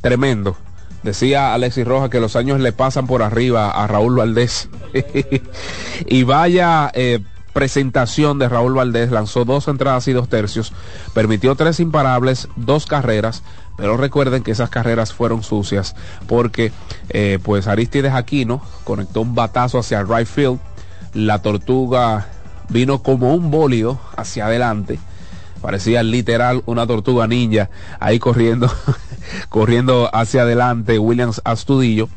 tremendo, 0.00 0.56
Decía 1.02 1.54
Alexis 1.54 1.86
Rojas 1.86 2.10
que 2.10 2.20
los 2.20 2.34
años 2.34 2.60
le 2.60 2.72
pasan 2.72 3.06
por 3.06 3.22
arriba 3.22 3.70
a 3.70 3.86
Raúl 3.86 4.16
Valdés. 4.16 4.68
y 6.06 6.24
vaya 6.24 6.90
eh, 6.92 7.20
presentación 7.52 8.38
de 8.38 8.48
Raúl 8.48 8.74
Valdés, 8.74 9.10
lanzó 9.10 9.44
dos 9.44 9.68
entradas 9.68 10.08
y 10.08 10.12
dos 10.12 10.28
tercios, 10.28 10.72
permitió 11.14 11.54
tres 11.54 11.78
imparables, 11.80 12.48
dos 12.56 12.86
carreras, 12.86 13.42
pero 13.76 13.96
recuerden 13.96 14.42
que 14.42 14.50
esas 14.50 14.70
carreras 14.70 15.12
fueron 15.12 15.42
sucias 15.42 15.94
porque 16.26 16.72
eh, 17.10 17.38
pues 17.42 17.68
Aristides 17.68 18.12
Aquino 18.12 18.60
conectó 18.84 19.20
un 19.20 19.34
batazo 19.34 19.78
hacia 19.78 20.02
right 20.02 20.26
field, 20.26 20.58
la 21.14 21.40
tortuga 21.42 22.26
vino 22.68 23.02
como 23.02 23.34
un 23.34 23.50
bólido 23.50 24.00
hacia 24.16 24.46
adelante, 24.46 24.98
parecía 25.60 26.02
literal 26.02 26.62
una 26.66 26.86
tortuga 26.86 27.26
ninja 27.26 27.70
ahí 28.00 28.18
corriendo, 28.18 28.70
corriendo 29.48 30.10
hacia 30.12 30.42
adelante 30.42 30.98
Williams 30.98 31.40
Astudillo 31.44 32.08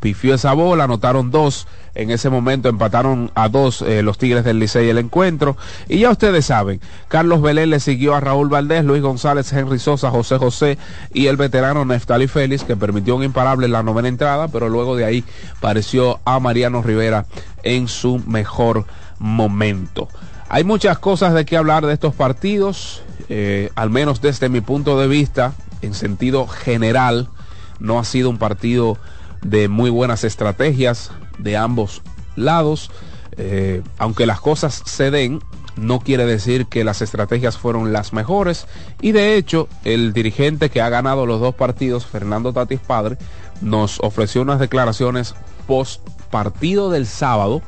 pifió 0.00 0.34
esa 0.34 0.52
bola, 0.54 0.84
anotaron 0.84 1.30
dos. 1.30 1.68
En 1.94 2.10
ese 2.10 2.30
momento 2.30 2.68
empataron 2.68 3.30
a 3.34 3.48
dos 3.48 3.82
eh, 3.82 4.02
los 4.02 4.16
Tigres 4.16 4.44
del 4.44 4.58
Licey 4.58 4.88
el 4.88 4.98
encuentro. 4.98 5.56
Y 5.88 5.98
ya 5.98 6.10
ustedes 6.10 6.46
saben, 6.46 6.80
Carlos 7.08 7.42
Belén 7.42 7.70
le 7.70 7.80
siguió 7.80 8.14
a 8.14 8.20
Raúl 8.20 8.48
Valdés, 8.48 8.84
Luis 8.84 9.02
González, 9.02 9.52
Henry 9.52 9.78
Sosa, 9.78 10.10
José 10.10 10.38
José 10.38 10.78
y 11.12 11.26
el 11.26 11.36
veterano 11.36 11.84
Neftali 11.84 12.28
Félix, 12.28 12.64
que 12.64 12.76
permitió 12.76 13.16
un 13.16 13.24
imparable 13.24 13.66
en 13.66 13.72
la 13.72 13.82
novena 13.82 14.08
entrada, 14.08 14.48
pero 14.48 14.68
luego 14.68 14.96
de 14.96 15.04
ahí 15.04 15.24
pareció 15.60 16.20
a 16.24 16.38
Mariano 16.40 16.82
Rivera 16.82 17.26
en 17.62 17.88
su 17.88 18.18
mejor 18.20 18.86
momento. 19.18 20.08
Hay 20.52 20.64
muchas 20.64 20.98
cosas 20.98 21.32
de 21.32 21.44
qué 21.44 21.56
hablar 21.56 21.86
de 21.86 21.92
estos 21.92 22.12
partidos, 22.12 23.04
eh, 23.28 23.70
al 23.76 23.88
menos 23.88 24.20
desde 24.20 24.48
mi 24.48 24.60
punto 24.60 24.98
de 24.98 25.06
vista, 25.06 25.52
en 25.80 25.94
sentido 25.94 26.48
general, 26.48 27.28
no 27.78 28.00
ha 28.00 28.04
sido 28.04 28.28
un 28.30 28.36
partido 28.36 28.98
de 29.42 29.68
muy 29.68 29.90
buenas 29.90 30.24
estrategias 30.24 31.12
de 31.38 31.56
ambos 31.56 32.02
lados. 32.34 32.90
Eh, 33.36 33.82
aunque 33.96 34.26
las 34.26 34.40
cosas 34.40 34.82
se 34.86 35.12
den, 35.12 35.38
no 35.76 36.00
quiere 36.00 36.26
decir 36.26 36.66
que 36.66 36.82
las 36.82 37.00
estrategias 37.00 37.56
fueron 37.56 37.92
las 37.92 38.12
mejores. 38.12 38.66
Y 39.00 39.12
de 39.12 39.36
hecho, 39.36 39.68
el 39.84 40.12
dirigente 40.12 40.68
que 40.68 40.80
ha 40.80 40.88
ganado 40.88 41.26
los 41.26 41.40
dos 41.40 41.54
partidos, 41.54 42.06
Fernando 42.06 42.52
Tatis 42.52 42.80
Padre, 42.80 43.18
nos 43.60 44.00
ofreció 44.00 44.42
unas 44.42 44.58
declaraciones 44.58 45.36
post 45.68 46.00
partido 46.30 46.90
del 46.90 47.06
sábado 47.06 47.62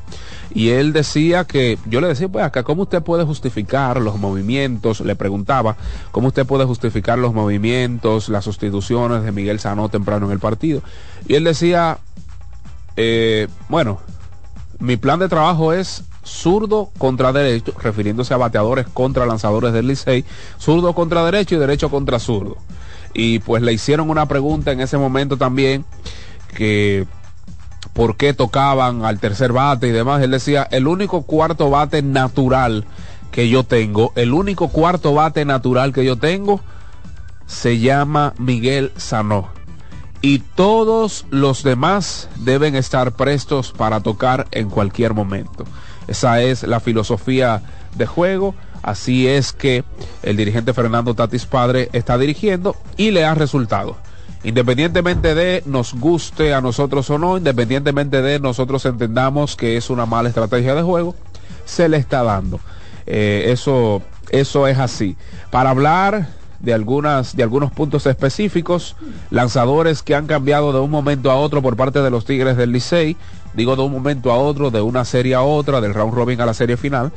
y 0.53 0.69
él 0.69 0.93
decía 0.93 1.45
que, 1.45 1.77
yo 1.85 1.99
le 1.99 2.07
decía, 2.07 2.27
pues 2.27 2.45
acá, 2.45 2.63
¿cómo 2.63 2.83
usted 2.83 3.01
puede 3.01 3.23
justificar 3.23 3.99
los 3.99 4.17
movimientos? 4.19 5.01
Le 5.01 5.15
preguntaba, 5.15 5.75
¿cómo 6.11 6.27
usted 6.27 6.45
puede 6.45 6.65
justificar 6.65 7.17
los 7.17 7.33
movimientos, 7.33 8.29
las 8.29 8.45
sustituciones 8.45 9.23
de 9.23 9.31
Miguel 9.31 9.59
Sanó 9.59 9.89
temprano 9.89 10.27
en 10.27 10.31
el 10.31 10.39
partido? 10.39 10.81
Y 11.27 11.35
él 11.35 11.43
decía, 11.43 11.97
eh, 12.95 13.47
bueno, 13.67 13.99
mi 14.79 14.97
plan 14.97 15.19
de 15.19 15.29
trabajo 15.29 15.73
es 15.73 16.03
zurdo 16.23 16.91
contra 16.97 17.33
derecho, 17.33 17.73
refiriéndose 17.81 18.33
a 18.33 18.37
bateadores 18.37 18.87
contra 18.87 19.25
lanzadores 19.25 19.73
del 19.73 19.87
Licey, 19.87 20.23
zurdo 20.59 20.93
contra 20.93 21.25
derecho 21.25 21.55
y 21.55 21.59
derecho 21.59 21.89
contra 21.89 22.19
zurdo. 22.19 22.57
Y 23.13 23.39
pues 23.39 23.61
le 23.63 23.73
hicieron 23.73 24.09
una 24.09 24.27
pregunta 24.27 24.71
en 24.71 24.81
ese 24.81 24.97
momento 24.97 25.37
también 25.37 25.85
que 26.55 27.07
por 27.93 28.17
qué 28.17 28.33
tocaban 28.33 29.05
al 29.05 29.19
tercer 29.19 29.53
bate 29.53 29.87
y 29.87 29.91
demás. 29.91 30.21
Él 30.21 30.31
decía, 30.31 30.67
el 30.71 30.87
único 30.87 31.23
cuarto 31.23 31.69
bate 31.69 32.01
natural 32.01 32.85
que 33.31 33.49
yo 33.49 33.63
tengo, 33.63 34.11
el 34.15 34.33
único 34.33 34.69
cuarto 34.69 35.13
bate 35.13 35.45
natural 35.45 35.93
que 35.93 36.05
yo 36.05 36.17
tengo, 36.17 36.61
se 37.47 37.79
llama 37.79 38.33
Miguel 38.37 38.91
Sanó. 38.97 39.49
Y 40.21 40.39
todos 40.39 41.25
los 41.31 41.63
demás 41.63 42.29
deben 42.37 42.75
estar 42.75 43.11
prestos 43.11 43.71
para 43.71 43.99
tocar 43.99 44.47
en 44.51 44.69
cualquier 44.69 45.13
momento. 45.13 45.65
Esa 46.07 46.41
es 46.41 46.63
la 46.63 46.79
filosofía 46.79 47.61
de 47.95 48.05
juego. 48.05 48.55
Así 48.81 49.27
es 49.27 49.51
que 49.51 49.83
el 50.21 50.37
dirigente 50.37 50.73
Fernando 50.73 51.13
Tatis 51.13 51.45
Padre 51.45 51.89
está 51.91 52.17
dirigiendo 52.17 52.75
y 52.95 53.11
le 53.11 53.25
ha 53.25 53.35
resultado. 53.35 53.97
Independientemente 54.43 55.35
de 55.35 55.63
nos 55.65 55.93
guste 55.93 56.53
a 56.53 56.59
nosotros 56.59 57.09
o 57.09 57.17
no, 57.17 57.37
independientemente 57.37 58.21
de 58.21 58.39
nosotros 58.39 58.85
entendamos 58.85 59.55
que 59.55 59.77
es 59.77 59.89
una 59.89 60.05
mala 60.05 60.29
estrategia 60.29 60.75
de 60.75 60.81
juego, 60.81 61.15
se 61.63 61.87
le 61.87 61.97
está 61.97 62.23
dando. 62.23 62.59
Eh, 63.05 63.45
eso, 63.47 64.01
eso 64.31 64.67
es 64.67 64.79
así. 64.79 65.15
Para 65.49 65.69
hablar 65.69 66.27
de 66.59 66.73
algunas 66.73 67.35
de 67.35 67.43
algunos 67.43 67.71
puntos 67.71 68.05
específicos, 68.05 68.97
lanzadores 69.29 70.03
que 70.03 70.15
han 70.15 70.27
cambiado 70.27 70.73
de 70.73 70.79
un 70.79 70.91
momento 70.91 71.31
a 71.31 71.35
otro 71.35 71.61
por 71.61 71.77
parte 71.77 72.01
de 72.01 72.09
los 72.09 72.25
Tigres 72.25 72.57
del 72.57 72.71
Licey, 72.73 73.15
digo 73.53 73.77
de 73.77 73.81
un 73.81 73.93
momento 73.93 74.31
a 74.31 74.37
otro, 74.37 74.71
de 74.71 74.81
una 74.81 75.05
serie 75.05 75.35
a 75.35 75.41
otra, 75.41 75.79
del 75.79 75.93
round 75.93 76.13
robin 76.13 76.41
a 76.41 76.45
la 76.45 76.53
serie 76.53 76.75
final. 76.75 77.13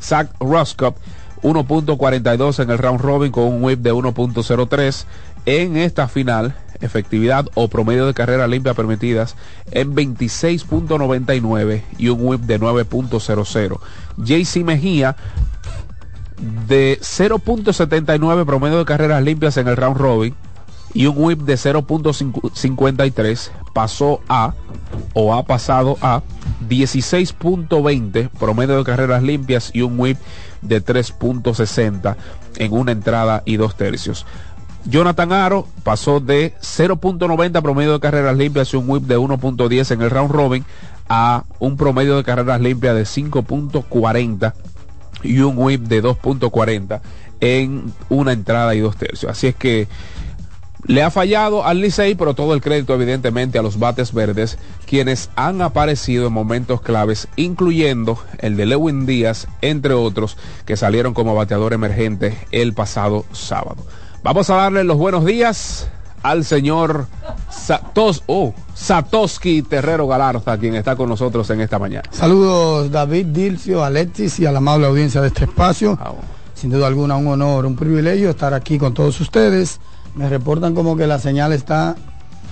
Zach 0.00 0.30
Roscoe 0.38 0.94
1.42 1.42 2.62
en 2.62 2.70
el 2.70 2.78
round 2.78 3.00
robin 3.00 3.32
con 3.32 3.44
un 3.44 3.64
whip 3.64 3.80
de 3.80 3.92
1.03 3.92 5.04
en 5.46 5.76
esta 5.76 6.08
final 6.08 6.54
efectividad 6.80 7.46
o 7.54 7.68
promedio 7.68 8.06
de 8.06 8.14
carreras 8.14 8.48
limpias 8.48 8.76
permitidas 8.76 9.36
en 9.70 9.94
26.99 9.94 11.82
y 11.98 12.08
un 12.08 12.20
whip 12.20 12.42
de 12.42 12.60
9.00. 12.60 13.80
JC 14.16 14.64
Mejía 14.64 15.16
de 16.68 16.98
0.79 17.00 18.46
promedio 18.46 18.78
de 18.78 18.84
carreras 18.84 19.22
limpias 19.22 19.56
en 19.56 19.68
el 19.68 19.76
round 19.76 19.96
robin 19.96 20.34
y 20.94 21.06
un 21.06 21.16
whip 21.18 21.40
de 21.40 21.54
0.53 21.54 23.50
pasó 23.74 24.20
a 24.28 24.54
o 25.14 25.34
ha 25.34 25.44
pasado 25.44 25.96
a 26.00 26.22
16.20 26.68 28.30
promedio 28.30 28.78
de 28.78 28.84
carreras 28.84 29.22
limpias 29.22 29.70
y 29.74 29.82
un 29.82 29.98
whip 29.98 30.18
de 30.62 30.84
3.60 30.84 32.16
en 32.56 32.72
una 32.72 32.92
entrada 32.92 33.42
y 33.44 33.56
dos 33.56 33.76
tercios. 33.76 34.26
Jonathan 34.88 35.32
Aro 35.32 35.68
pasó 35.82 36.18
de 36.18 36.54
0.90 36.62 37.60
promedio 37.60 37.92
de 37.92 38.00
carreras 38.00 38.36
limpias 38.36 38.72
y 38.72 38.76
un 38.76 38.88
whip 38.88 39.02
de 39.02 39.18
1.10 39.18 39.90
en 39.90 40.00
el 40.00 40.08
round 40.08 40.30
robin 40.30 40.64
a 41.10 41.44
un 41.58 41.76
promedio 41.76 42.16
de 42.16 42.24
carreras 42.24 42.60
limpias 42.60 42.94
de 42.94 43.02
5.40 43.02 44.54
y 45.22 45.40
un 45.40 45.58
whip 45.58 45.82
de 45.82 46.02
2.40 46.02 47.02
en 47.40 47.92
una 48.08 48.32
entrada 48.32 48.74
y 48.74 48.80
dos 48.80 48.96
tercios. 48.96 49.30
Así 49.30 49.48
es 49.48 49.54
que 49.54 49.88
le 50.86 51.02
ha 51.02 51.10
fallado 51.10 51.66
al 51.66 51.82
Licey, 51.82 52.14
pero 52.14 52.32
todo 52.32 52.54
el 52.54 52.62
crédito 52.62 52.94
evidentemente 52.94 53.58
a 53.58 53.62
los 53.62 53.78
bates 53.78 54.14
verdes, 54.14 54.58
quienes 54.86 55.28
han 55.36 55.60
aparecido 55.60 56.28
en 56.28 56.32
momentos 56.32 56.80
claves, 56.80 57.28
incluyendo 57.36 58.18
el 58.38 58.56
de 58.56 58.64
Lewin 58.64 59.04
Díaz, 59.04 59.48
entre 59.60 59.92
otros, 59.92 60.38
que 60.64 60.78
salieron 60.78 61.12
como 61.12 61.34
bateador 61.34 61.74
emergente 61.74 62.38
el 62.52 62.72
pasado 62.72 63.26
sábado. 63.32 63.84
Vamos 64.22 64.50
a 64.50 64.56
darle 64.56 64.84
los 64.84 64.96
buenos 64.96 65.24
días 65.24 65.88
al 66.22 66.44
señor 66.44 67.06
Satos, 67.50 68.24
oh, 68.26 68.52
Satoski 68.74 69.62
Terrero 69.62 70.06
Galarza, 70.08 70.58
quien 70.58 70.74
está 70.74 70.96
con 70.96 71.08
nosotros 71.08 71.48
en 71.50 71.60
esta 71.60 71.78
mañana. 71.78 72.08
Saludos 72.10 72.90
David, 72.90 73.26
Dilcio, 73.26 73.84
Alexis 73.84 74.40
y 74.40 74.46
a 74.46 74.52
la 74.52 74.58
amable 74.58 74.86
audiencia 74.86 75.20
de 75.20 75.28
este 75.28 75.44
espacio. 75.44 75.96
Ah, 76.00 76.12
Sin 76.54 76.70
duda 76.70 76.88
alguna 76.88 77.16
un 77.16 77.28
honor, 77.28 77.64
un 77.64 77.76
privilegio 77.76 78.30
estar 78.30 78.54
aquí 78.54 78.78
con 78.78 78.92
todos 78.92 79.20
ustedes. 79.20 79.80
Me 80.14 80.28
reportan 80.28 80.74
como 80.74 80.96
que 80.96 81.06
la 81.06 81.18
señal 81.18 81.52
está 81.52 81.94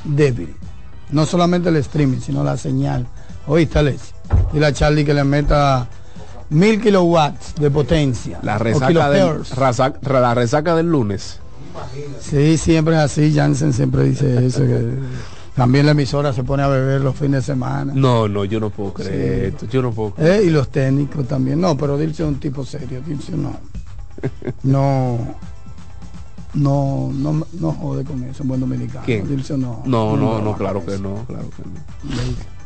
débil. 0.05 0.55
No 1.11 1.27
solamente 1.27 1.69
el 1.69 1.77
streaming, 1.77 2.21
sino 2.21 2.45
la 2.45 2.57
señal. 2.57 3.07
Oíste, 3.47 3.79
Alexis. 3.81 4.15
Y 4.53 4.59
la 4.59 4.73
Charlie 4.73 5.05
que 5.05 5.15
le 5.15 5.25
meta 5.25 5.89
mil 6.51 6.81
kilowatts 6.81 7.57
de 7.57 7.71
potencia. 7.71 8.39
La 8.43 8.59
resaca, 8.59 9.11
del, 9.11 9.43
la 10.05 10.35
resaca 10.35 10.75
del 10.75 10.87
lunes. 10.87 11.41
Sí, 12.21 12.59
siempre 12.59 12.95
es 12.95 13.01
así. 13.01 13.33
Jansen 13.35 13.73
siempre 13.73 14.05
dice 14.05 14.47
eso. 14.47 14.61
Que 14.61 14.95
también 15.55 15.87
la 15.87 15.93
emisora 15.93 16.33
se 16.33 16.45
pone 16.45 16.63
a 16.63 16.69
beber 16.69 17.01
los 17.01 17.17
fines 17.17 17.47
de 17.47 17.53
semana. 17.53 17.93
No, 17.95 18.29
no, 18.29 18.45
yo 18.45 18.61
no 18.61 18.71
puedo 18.71 18.93
creer. 18.93 19.55
Yo 19.71 19.83
no 19.83 19.93
puedo 19.93 20.11
creer. 20.15 20.41
Eh, 20.41 20.45
y 20.45 20.51
los 20.51 20.69
técnicos 20.69 21.27
también. 21.27 21.61
No, 21.61 21.77
pero 21.77 21.97
Dilcio 21.97 22.27
es 22.27 22.33
un 22.33 22.41
tipo 22.41 22.65
serio. 22.65 23.01
Dilcio 23.05 23.37
no. 23.37 23.57
No. 24.63 25.19
No, 26.55 27.11
no, 27.13 27.47
no 27.61 27.73
jode 27.73 28.03
con 28.03 28.23
eso, 28.25 28.43
un 28.43 28.49
buen 28.49 28.61
dominicano. 28.61 29.05
¿Quién? 29.05 29.29
Dilcio 29.29 29.59
no. 29.59 29.83
No, 29.85 30.17
no, 30.17 30.41
no, 30.41 30.57
claro 30.57 30.83
que 30.87 30.99
no, 30.99 31.27
claro 31.27 31.51
que 31.55 31.63
no. 31.63 32.15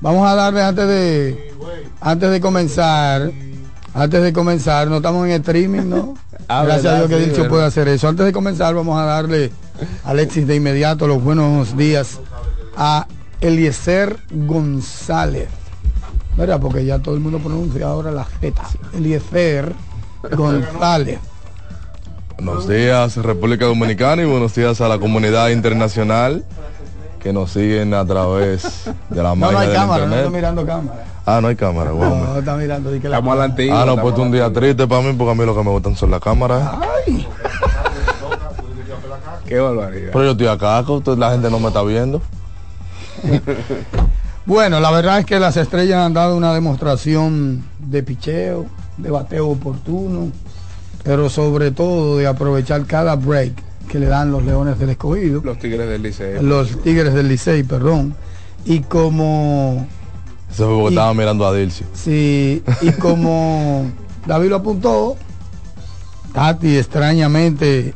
Vamos 0.00 0.28
a 0.28 0.36
darle 0.36 0.62
antes 0.62 0.86
de 0.86 1.52
antes 2.00 2.30
de 2.30 2.40
comenzar 2.40 3.32
antes 3.94 4.22
de 4.22 4.32
comenzar, 4.32 4.88
no 4.88 4.96
estamos 4.96 5.26
en 5.26 5.32
streaming, 5.32 5.88
¿no? 5.88 6.14
Ah, 6.52 6.64
Gracias 6.64 6.92
a 6.92 6.96
Dios 6.96 7.08
que 7.08 7.26
Dicho 7.26 7.46
puede 7.46 7.64
hacer 7.64 7.86
eso. 7.86 8.08
Antes 8.08 8.26
de 8.26 8.32
comenzar, 8.32 8.74
vamos 8.74 8.98
a 8.98 9.04
darle 9.04 9.52
a 10.04 10.10
Alexis 10.10 10.48
de 10.48 10.56
inmediato 10.56 11.06
los 11.06 11.22
buenos 11.22 11.76
días 11.76 12.18
a 12.76 13.06
Eliezer 13.40 14.16
González. 14.32 15.48
¿Verdad? 16.36 16.58
Porque 16.60 16.84
ya 16.84 16.98
todo 16.98 17.14
el 17.14 17.20
mundo 17.20 17.38
pronuncia 17.38 17.86
ahora 17.86 18.10
la 18.10 18.24
Z. 18.24 18.60
Eliezer 18.94 19.72
González. 20.36 21.20
Buenos 22.34 22.66
días, 22.66 23.16
República 23.18 23.66
Dominicana, 23.66 24.22
y 24.22 24.24
buenos 24.24 24.52
días 24.52 24.80
a 24.80 24.88
la 24.88 24.98
comunidad 24.98 25.50
internacional. 25.50 26.44
Que 27.20 27.32
nos 27.32 27.52
siguen 27.52 27.94
a 27.94 28.04
través 28.04 28.90
de 29.10 29.22
la 29.22 29.34
No, 29.34 29.52
no 29.52 29.58
hay 29.58 29.68
del 29.68 29.76
cámara, 29.76 30.06
no 30.06 30.16
estoy 30.16 30.32
mirando 30.32 30.66
cámara. 30.66 31.04
Ah, 31.26 31.40
no 31.40 31.48
hay 31.48 31.56
cámara, 31.56 31.90
guau. 31.92 32.16
No, 32.16 32.38
está 32.38 32.56
mirando. 32.56 32.90
que 32.90 33.08
la 33.08 33.18
Estamos 33.18 33.34
a 33.34 33.38
la 33.38 33.44
antigua. 33.44 33.82
Ah, 33.82 33.84
no, 33.84 33.96
pues 34.00 34.18
un 34.18 34.32
día 34.32 34.52
triste 34.52 34.88
para 34.88 35.02
mí 35.02 35.12
porque 35.12 35.30
a 35.30 35.34
mí 35.34 35.46
lo 35.46 35.54
que 35.54 35.62
me 35.62 35.70
gustan 35.70 35.94
son 35.94 36.10
las 36.10 36.20
cámaras. 36.20 36.68
Ay, 37.06 37.28
Qué 39.46 39.58
barbaridad. 39.58 40.10
Pero 40.12 40.24
yo 40.24 40.30
estoy 40.32 40.46
acá, 40.46 40.84
la 41.16 41.30
gente 41.32 41.50
no 41.50 41.60
me 41.60 41.68
está 41.68 41.82
viendo. 41.82 42.20
Bueno, 44.46 44.80
la 44.80 44.90
verdad 44.90 45.20
es 45.20 45.26
que 45.26 45.38
las 45.38 45.56
estrellas 45.56 45.98
han 45.98 46.14
dado 46.14 46.36
una 46.36 46.52
demostración 46.54 47.62
de 47.78 48.02
picheo, 48.02 48.66
de 48.96 49.10
bateo 49.10 49.48
oportuno, 49.48 50.32
pero 51.04 51.28
sobre 51.28 51.70
todo 51.70 52.16
de 52.16 52.26
aprovechar 52.26 52.84
cada 52.86 53.14
break 53.16 53.52
que 53.90 53.98
le 53.98 54.06
dan 54.06 54.30
los 54.30 54.44
Leones 54.44 54.78
del 54.78 54.90
Escogido, 54.90 55.40
Los 55.44 55.58
Tigres 55.58 55.88
del 55.88 56.02
Liceo. 56.02 56.42
los 56.42 56.80
Tigres 56.82 57.12
del 57.12 57.28
Licey, 57.28 57.62
perdón, 57.64 58.14
y 58.64 58.80
como 58.80 59.86
Eso 60.50 60.66
fue 60.66 60.74
porque 60.76 60.94
Y- 60.94 60.96
estaba 60.96 61.14
mirando 61.14 61.46
a 61.46 61.52
Dilcy. 61.54 61.84
sí, 61.92 62.62
y 62.82 62.92
como 62.92 63.90
David 64.26 64.48
lo 64.50 64.56
apuntó, 64.56 65.16
Tati 66.32 66.76
extrañamente 66.76 67.94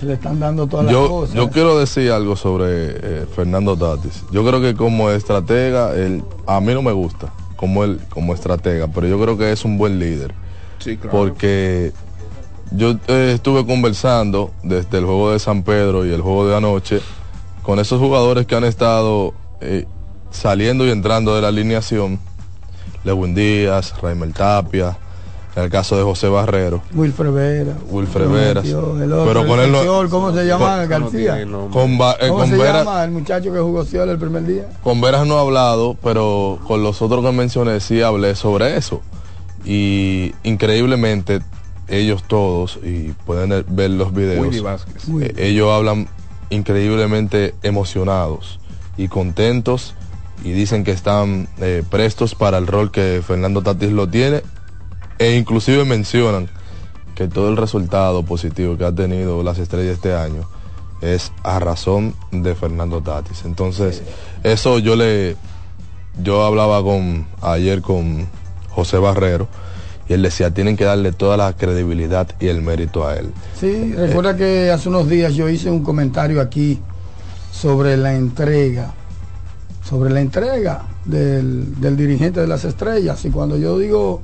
se 0.00 0.06
le 0.06 0.14
están 0.14 0.38
dando 0.40 0.66
todas 0.66 0.86
las 0.86 0.92
Yo, 0.94 1.08
cosas. 1.08 1.34
yo 1.34 1.50
quiero 1.50 1.78
decir 1.78 2.10
algo 2.10 2.36
sobre 2.36 2.66
eh, 2.68 3.26
Fernando 3.34 3.76
Tatis. 3.76 4.24
Yo 4.30 4.44
creo 4.46 4.60
que 4.60 4.74
como 4.74 5.10
estratega, 5.10 5.94
él, 5.94 6.22
a 6.46 6.60
mí 6.60 6.72
no 6.74 6.82
me 6.82 6.92
gusta 6.92 7.32
como 7.56 7.84
él 7.84 7.98
como 8.10 8.34
estratega, 8.34 8.88
pero 8.88 9.06
yo 9.06 9.18
creo 9.20 9.38
que 9.38 9.52
es 9.52 9.64
un 9.64 9.78
buen 9.78 9.98
líder. 9.98 10.34
Sí, 10.78 10.96
claro. 10.98 11.16
Porque 11.16 11.92
yo 12.70 12.96
eh, 13.08 13.32
estuve 13.34 13.64
conversando 13.66 14.50
desde 14.62 14.98
el 14.98 15.04
juego 15.04 15.30
de 15.32 15.38
San 15.38 15.62
Pedro 15.62 16.04
y 16.06 16.12
el 16.12 16.20
juego 16.20 16.46
de 16.48 16.56
anoche 16.56 17.00
con 17.62 17.78
esos 17.78 18.00
jugadores 18.00 18.46
que 18.46 18.54
han 18.56 18.64
estado 18.64 19.34
eh, 19.60 19.86
saliendo 20.30 20.86
y 20.86 20.90
entrando 20.90 21.34
de 21.34 21.42
la 21.42 21.48
alineación. 21.48 22.18
Lewin 23.04 23.34
Díaz, 23.36 23.94
Raimel 24.02 24.32
Tapia, 24.34 24.98
en 25.54 25.62
el 25.62 25.70
caso 25.70 25.96
de 25.96 26.02
José 26.02 26.28
Barrero, 26.28 26.82
Wilfred 26.92 27.30
Vera. 27.32 27.72
Wilfred 27.88 28.28
Veras. 28.28 28.64
el 28.66 28.74
Pero 28.74 29.40
el 29.42 29.46
con 29.46 29.72
no- 29.72 29.78
Señor, 29.78 30.08
¿Cómo 30.10 30.32
se 30.34 30.44
llama? 30.44 30.78
con- 30.80 30.88
García. 30.88 31.44
no 31.46 31.68
con, 31.70 31.96
Ba- 31.98 32.16
eh, 32.20 32.26
¿Cómo 32.28 32.40
con 32.40 32.48
se 32.50 32.56
Veras- 32.56 32.84
llama 32.84 33.04
el 33.04 33.10
muchacho 33.12 33.52
que 33.52 33.60
jugó 33.60 33.84
Cielo 33.84 34.10
el 34.10 34.18
primer 34.18 34.44
día? 34.44 34.66
Con 34.82 35.00
Veras 35.00 35.24
no 35.26 35.36
he 35.38 35.40
hablado, 35.40 35.96
pero 36.02 36.58
con 36.66 36.82
los 36.82 37.00
otros 37.00 37.24
que 37.24 37.30
mencioné 37.30 37.78
sí 37.80 38.02
hablé 38.02 38.34
sobre 38.34 38.76
eso. 38.76 39.00
Y 39.64 40.34
increíblemente 40.42 41.40
ellos 41.88 42.24
todos, 42.24 42.78
y 42.82 43.14
pueden 43.24 43.64
ver 43.68 43.90
los 43.90 44.12
videos, 44.12 44.46
Willy 44.46 44.60
Vázquez. 44.60 45.08
eh, 45.20 45.34
ellos 45.36 45.70
hablan 45.70 46.08
increíblemente 46.50 47.54
emocionados 47.62 48.58
y 48.96 49.08
contentos 49.08 49.94
y 50.44 50.52
dicen 50.52 50.84
que 50.84 50.90
están 50.90 51.48
eh, 51.58 51.82
prestos 51.90 52.34
para 52.34 52.58
el 52.58 52.66
rol 52.66 52.90
que 52.90 53.22
Fernando 53.26 53.62
Tatis 53.62 53.90
lo 53.90 54.08
tiene 54.08 54.42
e 55.18 55.36
inclusive 55.36 55.84
mencionan 55.84 56.48
que 57.14 57.28
todo 57.28 57.48
el 57.48 57.56
resultado 57.56 58.22
positivo 58.22 58.76
que 58.76 58.84
ha 58.84 58.92
tenido 58.92 59.42
las 59.42 59.58
estrellas 59.58 59.94
este 59.94 60.14
año 60.14 60.48
es 61.00 61.32
a 61.42 61.58
razón 61.58 62.14
de 62.30 62.54
Fernando 62.54 63.00
Tatis. 63.02 63.44
Entonces, 63.44 64.02
eso 64.42 64.78
yo 64.78 64.96
le 64.96 65.36
yo 66.22 66.44
hablaba 66.44 66.82
con 66.82 67.26
ayer 67.42 67.82
con 67.82 68.26
José 68.70 68.98
Barrero 68.98 69.48
y 70.08 70.12
él 70.12 70.22
decía, 70.22 70.52
tienen 70.52 70.76
que 70.76 70.84
darle 70.84 71.12
toda 71.12 71.36
la 71.36 71.52
credibilidad 71.54 72.28
y 72.38 72.46
el 72.46 72.62
mérito 72.62 73.06
a 73.06 73.16
él. 73.16 73.32
Sí, 73.58 73.92
recuerda 73.94 74.36
que 74.36 74.70
hace 74.70 74.88
unos 74.88 75.08
días 75.08 75.34
yo 75.34 75.48
hice 75.48 75.70
un 75.70 75.82
comentario 75.82 76.40
aquí 76.40 76.80
sobre 77.52 77.96
la 77.96 78.14
entrega, 78.14 78.92
sobre 79.84 80.10
la 80.10 80.20
entrega 80.20 80.82
del, 81.04 81.80
del 81.80 81.96
dirigente 81.96 82.40
de 82.40 82.46
las 82.46 82.64
estrellas. 82.64 83.24
Y 83.24 83.30
cuando 83.30 83.56
yo 83.56 83.78
digo 83.78 84.22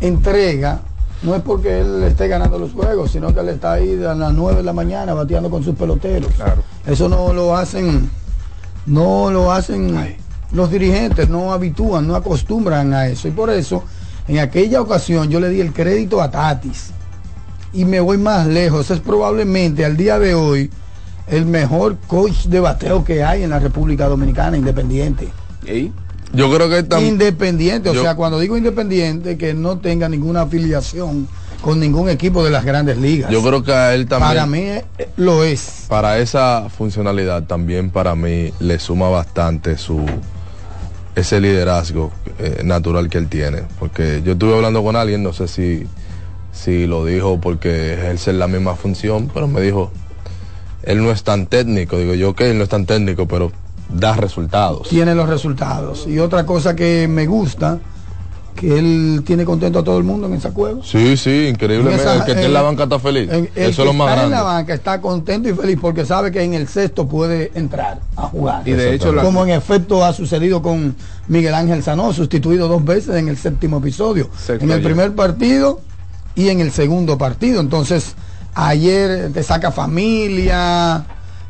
entrega, 0.00 0.80
no 1.22 1.34
es 1.34 1.42
porque 1.42 1.80
él 1.80 2.02
esté 2.04 2.28
ganando 2.28 2.58
los 2.58 2.72
juegos, 2.72 3.10
sino 3.10 3.32
que 3.32 3.40
él 3.40 3.48
está 3.48 3.72
ahí 3.72 4.02
a 4.04 4.14
las 4.14 4.32
9 4.32 4.58
de 4.58 4.62
la 4.62 4.72
mañana 4.72 5.14
bateando 5.14 5.48
con 5.48 5.64
sus 5.64 5.74
peloteros. 5.74 6.32
Claro. 6.34 6.62
Eso 6.86 7.08
no 7.08 7.32
lo 7.32 7.56
hacen, 7.56 8.10
no 8.86 9.30
lo 9.30 9.50
hacen 9.50 10.16
los 10.52 10.70
dirigentes, 10.70 11.28
no 11.28 11.52
habitúan, 11.52 12.06
no 12.06 12.14
acostumbran 12.14 12.92
a 12.92 13.08
eso. 13.08 13.26
Y 13.28 13.30
por 13.30 13.50
eso, 13.50 13.84
en 14.28 14.38
aquella 14.38 14.80
ocasión 14.80 15.28
yo 15.30 15.40
le 15.40 15.48
di 15.50 15.60
el 15.60 15.72
crédito 15.72 16.20
a 16.22 16.30
Tatis. 16.30 16.90
Y 17.72 17.84
me 17.84 17.98
voy 18.00 18.18
más 18.18 18.46
lejos, 18.46 18.90
es 18.90 19.00
probablemente 19.00 19.84
al 19.84 19.96
día 19.96 20.18
de 20.18 20.34
hoy 20.34 20.70
el 21.26 21.44
mejor 21.46 21.96
coach 22.06 22.44
de 22.46 22.60
bateo 22.60 23.04
que 23.04 23.24
hay 23.24 23.42
en 23.42 23.50
la 23.50 23.58
República 23.58 24.06
Dominicana, 24.08 24.56
independiente. 24.56 25.28
¿Y? 25.66 25.90
Yo 26.32 26.52
creo 26.54 26.68
que 26.68 26.84
tam- 26.88 27.02
Independiente, 27.06 27.88
o 27.90 27.94
Yo- 27.94 28.02
sea, 28.02 28.14
cuando 28.16 28.38
digo 28.38 28.56
independiente, 28.56 29.36
que 29.38 29.54
no 29.54 29.78
tenga 29.78 30.08
ninguna 30.08 30.42
afiliación 30.42 31.26
con 31.62 31.80
ningún 31.80 32.08
equipo 32.10 32.44
de 32.44 32.50
las 32.50 32.64
grandes 32.64 32.98
ligas. 32.98 33.30
yo 33.30 33.42
creo 33.42 33.62
que 33.64 33.72
a 33.72 33.94
él 33.94 34.06
también 34.06 34.28
Para 34.30 34.46
mí 34.46 34.58
eh, 34.60 34.84
lo 35.16 35.42
es. 35.44 35.86
para 35.88 36.18
esa 36.18 36.68
funcionalidad 36.68 37.44
también 37.44 37.88
para 37.90 38.14
mí 38.14 38.52
le 38.60 38.78
suma 38.78 39.08
bastante 39.08 39.78
su 39.78 40.04
ese 41.14 41.40
liderazgo 41.40 42.10
eh, 42.38 42.62
natural 42.64 43.08
que 43.08 43.18
él 43.18 43.28
tiene. 43.28 43.62
Porque 43.78 44.22
yo 44.24 44.32
estuve 44.32 44.54
hablando 44.54 44.82
con 44.82 44.96
alguien 44.96 45.22
no 45.22 45.32
sé 45.32 45.48
si 45.48 45.86
si 46.52 46.86
lo 46.86 47.04
dijo 47.04 47.40
porque 47.40 47.94
ejerce 47.94 48.32
la 48.32 48.46
misma 48.46 48.76
función 48.76 49.28
pero 49.34 49.48
me 49.48 49.60
dijo 49.60 49.90
él 50.84 51.02
no 51.02 51.10
es 51.10 51.24
tan 51.24 51.46
técnico 51.46 51.98
digo 51.98 52.14
yo 52.14 52.34
que 52.36 52.48
él 52.52 52.58
no 52.58 52.62
es 52.62 52.70
tan 52.70 52.86
técnico 52.86 53.26
pero 53.26 53.50
da 53.88 54.14
resultados 54.14 54.88
tiene 54.88 55.14
los 55.14 55.28
resultados. 55.28 56.06
Y 56.06 56.18
otra 56.18 56.46
cosa 56.46 56.74
que 56.74 57.08
me 57.08 57.26
gusta, 57.26 57.78
que 58.54 58.78
él 58.78 59.22
tiene 59.26 59.44
contento 59.44 59.80
a 59.80 59.84
todo 59.84 59.98
el 59.98 60.04
mundo 60.04 60.26
en 60.28 60.34
esa 60.34 60.50
cueva. 60.50 60.80
sí 60.84 61.16
sí 61.16 61.48
increíblemente 61.48 62.02
En 62.02 62.08
esa- 62.08 62.16
el 62.18 62.24
que 62.24 62.30
esté 62.32 62.44
en 62.46 62.52
la 62.52 62.62
banca 62.62 62.84
está 62.84 62.98
feliz 63.00 63.28
El, 63.30 63.50
el 63.54 63.70
eso 63.70 63.82
es 63.82 63.86
lo 63.86 63.92
más 63.92 64.08
está 64.10 64.22
en 64.24 64.30
grande 64.30 64.36
la 64.36 64.42
banca 64.42 64.74
está 64.74 65.00
contento 65.00 65.48
y 65.48 65.54
feliz 65.54 65.78
porque 65.80 66.06
sabe 66.06 66.30
que 66.30 66.40
en 66.42 66.54
el 66.54 66.68
sexto 66.68 67.08
puede 67.08 67.50
entrar 67.56 68.00
a 68.16 68.22
jugar. 68.22 68.62
Y 68.66 68.72
de 68.72 68.94
hecho, 68.94 69.14
como 69.16 69.42
en 69.44 69.50
efecto 69.50 70.04
ha 70.04 70.12
sucedido 70.12 70.62
con 70.62 70.94
Miguel 71.28 71.54
Ángel 71.54 71.82
Sanó, 71.82 72.12
sustituido 72.12 72.68
dos 72.68 72.84
veces 72.84 73.16
en 73.16 73.28
el 73.28 73.36
séptimo 73.36 73.78
episodio. 73.78 74.28
Sexto 74.36 74.64
en 74.64 74.70
el 74.70 74.78
ayer. 74.78 74.84
primer 74.84 75.14
partido 75.14 75.80
y 76.36 76.48
en 76.48 76.60
el 76.60 76.70
segundo 76.70 77.18
partido. 77.18 77.60
Entonces, 77.60 78.14
ayer 78.54 79.30
te 79.32 79.42
saca 79.42 79.72
familia. 79.72 81.04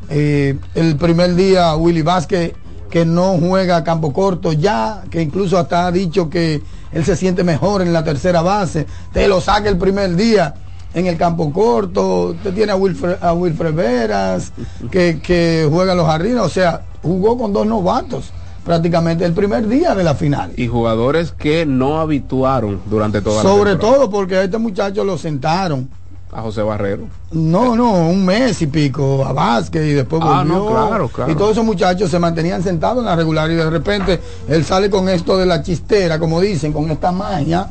eh, 0.09 0.57
el 0.75 0.95
primer 0.97 1.35
día 1.35 1.75
Willy 1.75 2.01
Vázquez 2.03 2.53
que 2.91 3.05
no 3.05 3.37
juega 3.39 3.77
a 3.77 3.83
campo 3.83 4.13
corto 4.13 4.53
ya, 4.53 5.03
que 5.09 5.21
incluso 5.21 5.57
hasta 5.57 5.87
ha 5.87 5.91
dicho 5.91 6.29
que 6.29 6.61
él 6.95 7.05
se 7.05 7.15
siente 7.15 7.43
mejor 7.43 7.81
en 7.81 7.93
la 7.93 8.03
tercera 8.03 8.41
base, 8.41 8.87
te 9.13 9.27
lo 9.27 9.41
saca 9.41 9.69
el 9.69 9.77
primer 9.77 10.15
día 10.15 10.55
en 10.93 11.07
el 11.07 11.17
campo 11.17 11.51
corto, 11.51 12.35
te 12.41 12.53
tiene 12.53 12.71
a 12.71 12.77
Wilfred, 12.77 13.17
a 13.21 13.33
Wilfred 13.33 13.73
Veras, 13.73 14.53
que, 14.89 15.19
que 15.21 15.67
juega 15.69 15.93
los 15.93 16.07
jardines, 16.07 16.39
o 16.39 16.49
sea, 16.49 16.83
jugó 17.03 17.37
con 17.37 17.51
dos 17.51 17.67
novatos 17.67 18.31
prácticamente 18.63 19.25
el 19.25 19.33
primer 19.33 19.67
día 19.67 19.93
de 19.93 20.03
la 20.05 20.15
final. 20.15 20.53
Y 20.55 20.67
jugadores 20.67 21.33
que 21.33 21.65
no 21.65 21.99
habituaron 21.99 22.81
durante 22.89 23.21
toda 23.21 23.43
la 23.43 23.49
Sobre 23.49 23.75
todo 23.75 24.09
porque 24.09 24.37
a 24.37 24.43
este 24.43 24.57
muchacho 24.57 25.03
lo 25.03 25.17
sentaron. 25.17 25.89
A 26.37 26.41
José 26.41 26.61
Barrero. 26.63 27.03
No, 27.31 27.77
no, 27.77 28.09
un 28.09 28.25
mes 28.25 28.61
y 28.61 28.67
pico 28.67 29.23
a 29.25 29.31
Vázquez 29.31 29.85
y 29.85 29.93
después 29.93 30.21
Ah, 30.25 30.39
volvió. 30.43 30.53
no, 30.53 30.65
claro, 30.67 31.07
claro. 31.07 31.31
Y 31.31 31.35
todos 31.35 31.51
esos 31.53 31.63
muchachos 31.63 32.11
se 32.11 32.19
mantenían 32.19 32.61
sentados 32.61 32.99
en 32.99 33.05
la 33.05 33.15
regular 33.15 33.49
y 33.49 33.55
de 33.55 33.69
repente 33.69 34.19
él 34.49 34.65
sale 34.65 34.89
con 34.89 35.07
esto 35.07 35.37
de 35.37 35.45
la 35.45 35.63
chistera, 35.63 36.19
como 36.19 36.41
dicen, 36.41 36.73
con 36.73 36.91
esta 36.91 37.13
magia 37.13 37.69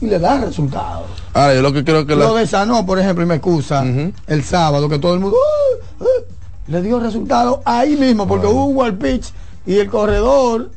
y 0.00 0.06
le 0.06 0.18
da 0.18 0.40
resultados. 0.40 1.04
ahora 1.34 1.54
yo 1.54 1.60
lo 1.60 1.70
que 1.72 1.84
creo 1.84 2.06
que 2.06 2.16
la- 2.16 2.24
Lo 2.28 2.34
de 2.34 2.46
Sanó, 2.46 2.86
por 2.86 2.98
ejemplo, 2.98 3.22
y 3.24 3.26
me 3.26 3.34
excusa, 3.34 3.84
el 4.26 4.42
sábado 4.42 4.88
que 4.88 4.98
todo 4.98 5.12
el 5.12 5.20
mundo 5.20 5.36
"Ah, 5.36 5.84
ah", 6.00 6.04
le 6.68 6.80
dio 6.80 6.98
resultados 7.00 7.58
ahí 7.66 7.94
mismo 7.94 8.26
porque 8.26 8.46
hubo 8.46 8.64
un 8.64 8.76
wall 8.76 8.94
pitch 8.96 9.32
y 9.66 9.78
el 9.80 9.90
corredor 9.90 10.70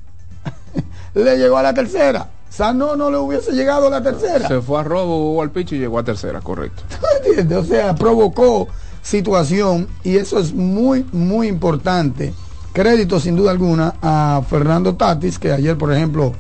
le 1.14 1.38
llegó 1.38 1.58
a 1.58 1.64
la 1.64 1.74
tercera. 1.74 2.28
Sanó 2.52 2.98
no 2.98 3.10
le 3.10 3.18
hubiese 3.18 3.54
llegado 3.54 3.88
a 3.88 3.90
la 3.90 4.04
tercera. 4.04 4.46
Se 4.46 4.62
fue 4.62 4.82
a 4.82 4.84
robo, 4.84 5.32
hubo 5.32 5.42
al 5.42 5.52
picho 5.52 5.74
y 5.74 5.80
llegó 5.80 5.98
a 6.00 6.04
tercera, 6.04 6.42
correcto. 6.42 6.84
¿Entiendes? 7.26 7.58
O 7.58 7.64
sea, 7.64 7.96
provocó 7.96 8.68
situación 9.02 9.88
y 10.04 10.18
eso 10.18 10.38
es 10.38 10.54
muy, 10.54 11.06
muy 11.14 11.48
importante. 11.48 12.34
Crédito 12.74 13.22
sin 13.22 13.38
duda 13.38 13.52
alguna 13.52 13.96
a 14.02 14.42
Fernando 14.50 14.96
Tatis, 14.96 15.40
que 15.40 15.54
ayer, 15.54 15.78
por 15.78 15.94
ejemplo, 15.94 16.34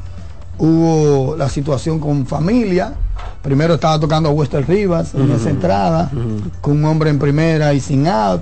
hubo 0.57 1.37
la 1.37 1.47
situación 1.47 1.99
con 1.99 2.25
familia. 2.27 2.93
Primero 3.41 3.75
estaba 3.75 3.97
tocando 3.97 4.29
a 4.29 4.31
Wester 4.33 4.67
Rivas 4.67 5.15
en 5.15 5.31
esa 5.31 5.49
entrada, 5.49 6.11
con 6.59 6.73
un 6.73 6.85
hombre 6.85 7.09
en 7.09 7.19
primera 7.19 7.73
y 7.73 7.79
sin 7.79 8.07
out. 8.07 8.41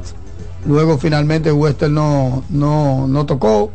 Luego 0.65 0.97
finalmente 0.97 1.51
Wester 1.51 1.89
no, 1.89 2.43
no, 2.49 3.08
no 3.08 3.25
tocó. 3.25 3.71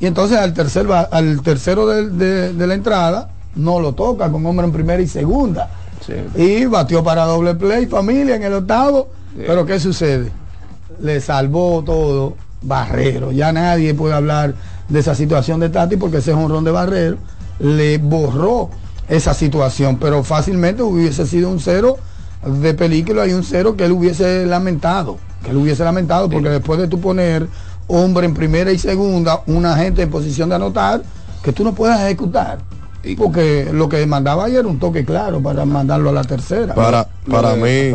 Y 0.00 0.06
entonces 0.06 0.38
al, 0.38 0.54
tercer, 0.54 0.86
al 0.90 1.42
tercero 1.42 1.86
de, 1.86 2.52
de 2.52 2.66
la 2.66 2.74
entrada 2.74 3.30
no 3.56 3.80
lo 3.80 3.94
toca 3.94 4.30
con 4.30 4.44
hombre 4.46 4.66
en 4.66 4.72
primera 4.72 5.02
y 5.02 5.08
segunda. 5.08 5.70
Sí. 6.06 6.14
Y 6.40 6.64
batió 6.66 7.02
para 7.02 7.24
doble 7.24 7.54
play, 7.54 7.86
familia, 7.86 8.36
en 8.36 8.44
el 8.44 8.52
octavo. 8.54 9.08
Sí. 9.34 9.42
Pero 9.46 9.66
¿qué 9.66 9.80
sucede? 9.80 10.30
Le 11.00 11.20
salvó 11.20 11.82
todo 11.84 12.34
Barrero. 12.62 13.32
Ya 13.32 13.52
nadie 13.52 13.94
puede 13.94 14.14
hablar 14.14 14.54
de 14.88 15.00
esa 15.00 15.14
situación 15.14 15.60
de 15.60 15.68
Tati 15.68 15.96
porque 15.96 16.18
ese 16.18 16.32
honrón 16.32 16.64
de 16.64 16.70
Barrero 16.70 17.18
le 17.58 17.98
borró 17.98 18.70
esa 19.08 19.34
situación, 19.34 19.96
pero 19.98 20.22
fácilmente 20.22 20.82
hubiese 20.82 21.26
sido 21.26 21.50
un 21.50 21.60
cero 21.60 21.96
de 22.44 22.74
película 22.74 23.26
y 23.26 23.32
un 23.32 23.42
cero 23.42 23.76
que 23.76 23.84
él 23.84 23.92
hubiese 23.92 24.46
lamentado, 24.46 25.18
que 25.42 25.50
él 25.50 25.56
hubiese 25.56 25.82
lamentado, 25.82 26.28
porque 26.28 26.50
después 26.50 26.78
de 26.78 26.88
tú 26.88 27.00
poner 27.00 27.48
hombre 27.88 28.26
en 28.26 28.34
primera 28.34 28.70
y 28.70 28.78
segunda, 28.78 29.42
una 29.46 29.76
gente 29.76 30.02
en 30.02 30.10
posición 30.10 30.48
de 30.48 30.54
anotar, 30.54 31.02
que 31.42 31.52
tú 31.52 31.64
no 31.64 31.74
puedas 31.74 32.00
ejecutar. 32.00 32.58
Porque 33.16 33.70
lo 33.72 33.88
que 33.88 34.04
mandaba 34.06 34.44
ayer 34.44 34.60
era 34.60 34.68
un 34.68 34.78
toque 34.78 35.04
claro 35.04 35.40
para 35.40 35.64
mandarlo 35.64 36.10
a 36.10 36.12
la 36.12 36.24
tercera. 36.24 36.74
Para, 36.74 37.08
para 37.30 37.54
mí, 37.54 37.94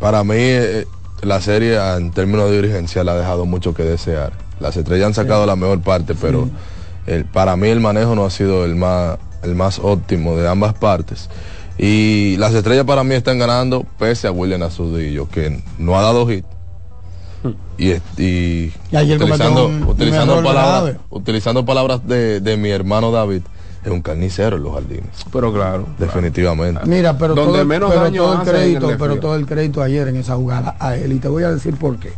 para 0.00 0.24
mí 0.24 0.36
eh, 0.38 0.86
la 1.22 1.40
serie 1.40 1.76
en 1.96 2.12
términos 2.12 2.48
de 2.50 2.56
dirigencia 2.62 3.04
la 3.04 3.12
ha 3.12 3.18
dejado 3.18 3.46
mucho 3.46 3.74
que 3.74 3.82
desear. 3.82 4.32
Las 4.60 4.76
estrellas 4.76 5.08
han 5.08 5.14
sacado 5.14 5.44
la 5.44 5.56
mejor 5.56 5.80
parte, 5.80 6.14
pero 6.14 6.48
para 7.32 7.56
mí 7.56 7.68
el 7.68 7.80
manejo 7.80 8.14
no 8.14 8.24
ha 8.24 8.30
sido 8.30 8.64
el 8.64 8.74
más, 8.74 9.18
el 9.42 9.54
más 9.54 9.78
óptimo 9.78 10.36
de 10.36 10.48
ambas 10.48 10.74
partes. 10.74 11.28
Y 11.78 12.36
las 12.38 12.54
estrellas 12.54 12.84
para 12.84 13.04
mí 13.04 13.14
están 13.14 13.38
ganando 13.38 13.84
pese 13.98 14.26
a 14.26 14.32
William 14.32 14.62
Azudillo, 14.62 15.28
que 15.28 15.62
no 15.78 15.96
ha 15.96 16.02
dado 16.02 16.26
hit. 16.26 16.44
Y, 17.78 17.92
y, 18.20 18.74
utilizando, 18.90 19.70
utilizando, 19.86 20.42
palabras, 20.42 20.96
utilizando 21.10 21.64
palabras 21.64 22.06
de, 22.06 22.40
de 22.40 22.56
mi 22.56 22.70
hermano 22.70 23.12
David, 23.12 23.42
es 23.84 23.90
un 23.90 24.02
carnicero 24.02 24.56
en 24.56 24.64
los 24.64 24.74
jardines. 24.74 25.10
Pero 25.32 25.52
claro. 25.52 25.86
Definitivamente. 25.98 26.80
Mira, 26.86 27.16
pero, 27.16 27.34
todo, 27.34 27.64
menos 27.64 27.90
pero 27.90 28.10
todo 28.10 28.34
el 28.34 28.48
crédito, 28.48 28.96
pero 28.98 29.20
todo 29.20 29.36
el 29.36 29.46
crédito 29.46 29.82
ayer 29.82 30.08
en 30.08 30.16
esa 30.16 30.34
jugada 30.34 30.76
a 30.80 30.96
él. 30.96 31.12
Y 31.12 31.18
te 31.18 31.28
voy 31.28 31.44
a 31.44 31.50
decir 31.50 31.76
por 31.76 31.98
qué. 31.98 32.10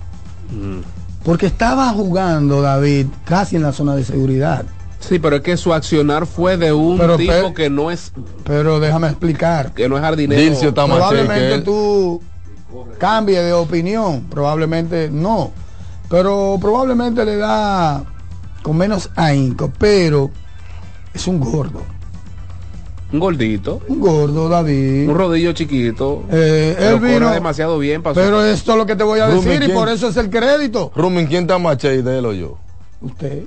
Mm. 0.51 0.81
Porque 1.25 1.47
estaba 1.47 1.91
jugando 1.91 2.63
David 2.63 3.09
casi 3.25 3.57
en 3.57 3.63
la 3.63 3.73
zona 3.73 3.95
de 3.95 4.05
seguridad. 4.05 4.65
Sí, 5.01 5.19
pero 5.19 5.37
es 5.37 5.43
que 5.43 5.57
su 5.57 5.73
accionar 5.73 6.27
fue 6.27 6.57
de 6.57 6.73
un 6.73 6.99
tipo 7.17 7.55
que 7.55 7.69
no 7.71 7.91
es. 7.91 8.13
Pero 8.45 8.81
déjame 8.81 9.09
explicar. 9.09 9.73
Que 9.73 9.89
no 9.89 9.97
es 9.97 10.03
jardinero. 10.03 10.75
Probablemente 10.75 11.61
tú 11.63 12.23
cambies 12.99 13.45
de 13.45 13.53
opinión. 13.53 14.27
Probablemente 14.31 15.11
no. 15.11 15.53
Pero 16.09 16.59
probablemente 16.61 17.25
le 17.25 17.37
da 17.37 18.05
con 18.63 18.77
menos 18.77 19.11
ahínco. 19.17 19.73
Pero 19.79 20.31
es 21.15 21.27
un 21.27 21.41
gordo. 21.41 21.83
Un 23.13 23.19
gordito. 23.19 23.81
Un 23.89 24.01
gordo, 24.01 24.49
David. 24.49 25.09
Un 25.09 25.17
rodillo 25.17 25.53
chiquito. 25.53 26.25
Eh, 26.31 26.77
él 26.79 27.01
vino 27.01 27.31
demasiado 27.31 27.79
bien. 27.79 28.03
pero 28.03 28.45
esto 28.45 28.73
es 28.73 28.79
lo 28.79 28.87
que 28.87 28.95
te 28.95 29.03
voy 29.03 29.21
a 29.21 29.29
decir 29.29 29.63
y 29.63 29.69
por 29.73 29.89
eso 29.89 30.09
es 30.09 30.17
el 30.17 30.31
crédito. 30.31 30.93
Rumen, 30.95 31.27
¿quién 31.27 31.43
está 31.43 31.59
más 31.59 31.79
de 31.79 31.99
él 31.99 32.27
o 32.27 32.33
yo? 32.33 32.59
Usted. 33.01 33.45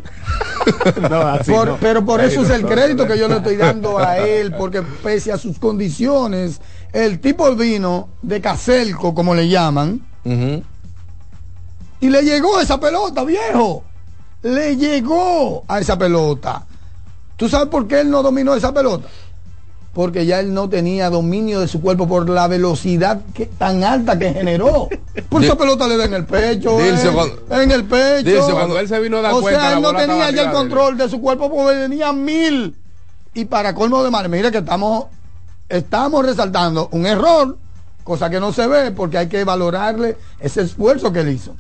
Pero 1.80 2.06
por 2.06 2.22
eso 2.22 2.42
es 2.42 2.50
el 2.50 2.66
crédito 2.66 3.06
que 3.06 3.18
yo 3.18 3.28
le 3.28 3.38
estoy 3.38 3.56
dando 3.56 4.00
a 4.00 4.18
él, 4.18 4.54
porque 4.58 4.82
pese 4.82 5.32
a 5.32 5.38
sus 5.38 5.60
condiciones, 5.60 6.60
el 6.94 7.20
tipo 7.20 7.54
vino 7.56 8.10
de 8.22 8.40
Caselco, 8.40 9.14
como 9.14 9.34
le 9.36 9.50
llaman, 9.50 10.02
y 12.00 12.10
le 12.10 12.22
llegó 12.22 12.60
esa 12.60 12.80
pelota, 12.80 13.24
viejo. 13.24 13.84
Le 14.44 14.76
llegó 14.76 15.64
a 15.68 15.80
esa 15.80 15.98
pelota. 15.98 16.66
¿Tú 17.38 17.50
sabes 17.50 17.70
por 17.70 17.88
qué 17.88 18.02
él 18.02 18.12
no 18.12 18.22
dominó 18.22 18.54
esa 18.56 18.74
pelota? 18.74 19.08
Porque 19.94 20.26
ya 20.26 20.40
él 20.40 20.54
no 20.54 20.70
tenía 20.70 21.10
dominio 21.10 21.60
de 21.60 21.68
su 21.68 21.82
cuerpo 21.82 22.08
por 22.08 22.28
la 22.28 22.48
velocidad 22.48 23.22
que, 23.34 23.46
tan 23.46 23.84
alta 23.84 24.18
que 24.20 24.34
generó. 24.34 24.90
Por 25.30 25.44
esa 25.44 25.56
pelota 25.58 25.88
le 25.88 25.98
da 25.98 26.06
en 26.06 26.14
el 26.14 26.26
pecho. 26.26 26.80
Eh, 26.80 26.96
en 27.52 27.72
el 27.72 27.86
pecho. 27.86 28.52
cuando 28.52 28.80
él 28.80 28.88
se 28.88 29.00
vino 29.00 29.18
a 29.18 29.22
dar 29.22 29.34
o 29.34 29.42
sea, 29.42 29.74
él 29.74 29.82
no 29.82 29.94
tenía 29.96 30.30
ya 30.32 30.44
el 30.44 30.52
control 30.52 30.98
de, 30.98 31.10
su 31.10 31.22
cuerpo 31.22 31.50
porque 31.50 31.78
tenía 31.78 32.12
mil. 32.12 32.76
Y 33.34 33.46
para 33.46 33.74
colmo 33.74 34.04
de 34.04 34.12
mal, 34.12 34.28
mire 34.30 34.52
que 34.52 34.60
estamos, 34.60 35.06
estamos 35.70 36.26
resaltando 36.26 36.90
un 36.92 37.06
error, 37.06 37.58
cosa 38.04 38.30
que 38.30 38.40
no 38.40 38.52
se 38.54 38.68
ve 38.68 38.92
porque 38.92 39.18
hay 39.18 39.28
que 39.28 39.44
valorarle 39.44 40.18
ese 40.40 40.62
esfuerzo 40.62 41.12
que 41.12 41.22
él 41.22 41.30
hizo. 41.30 41.56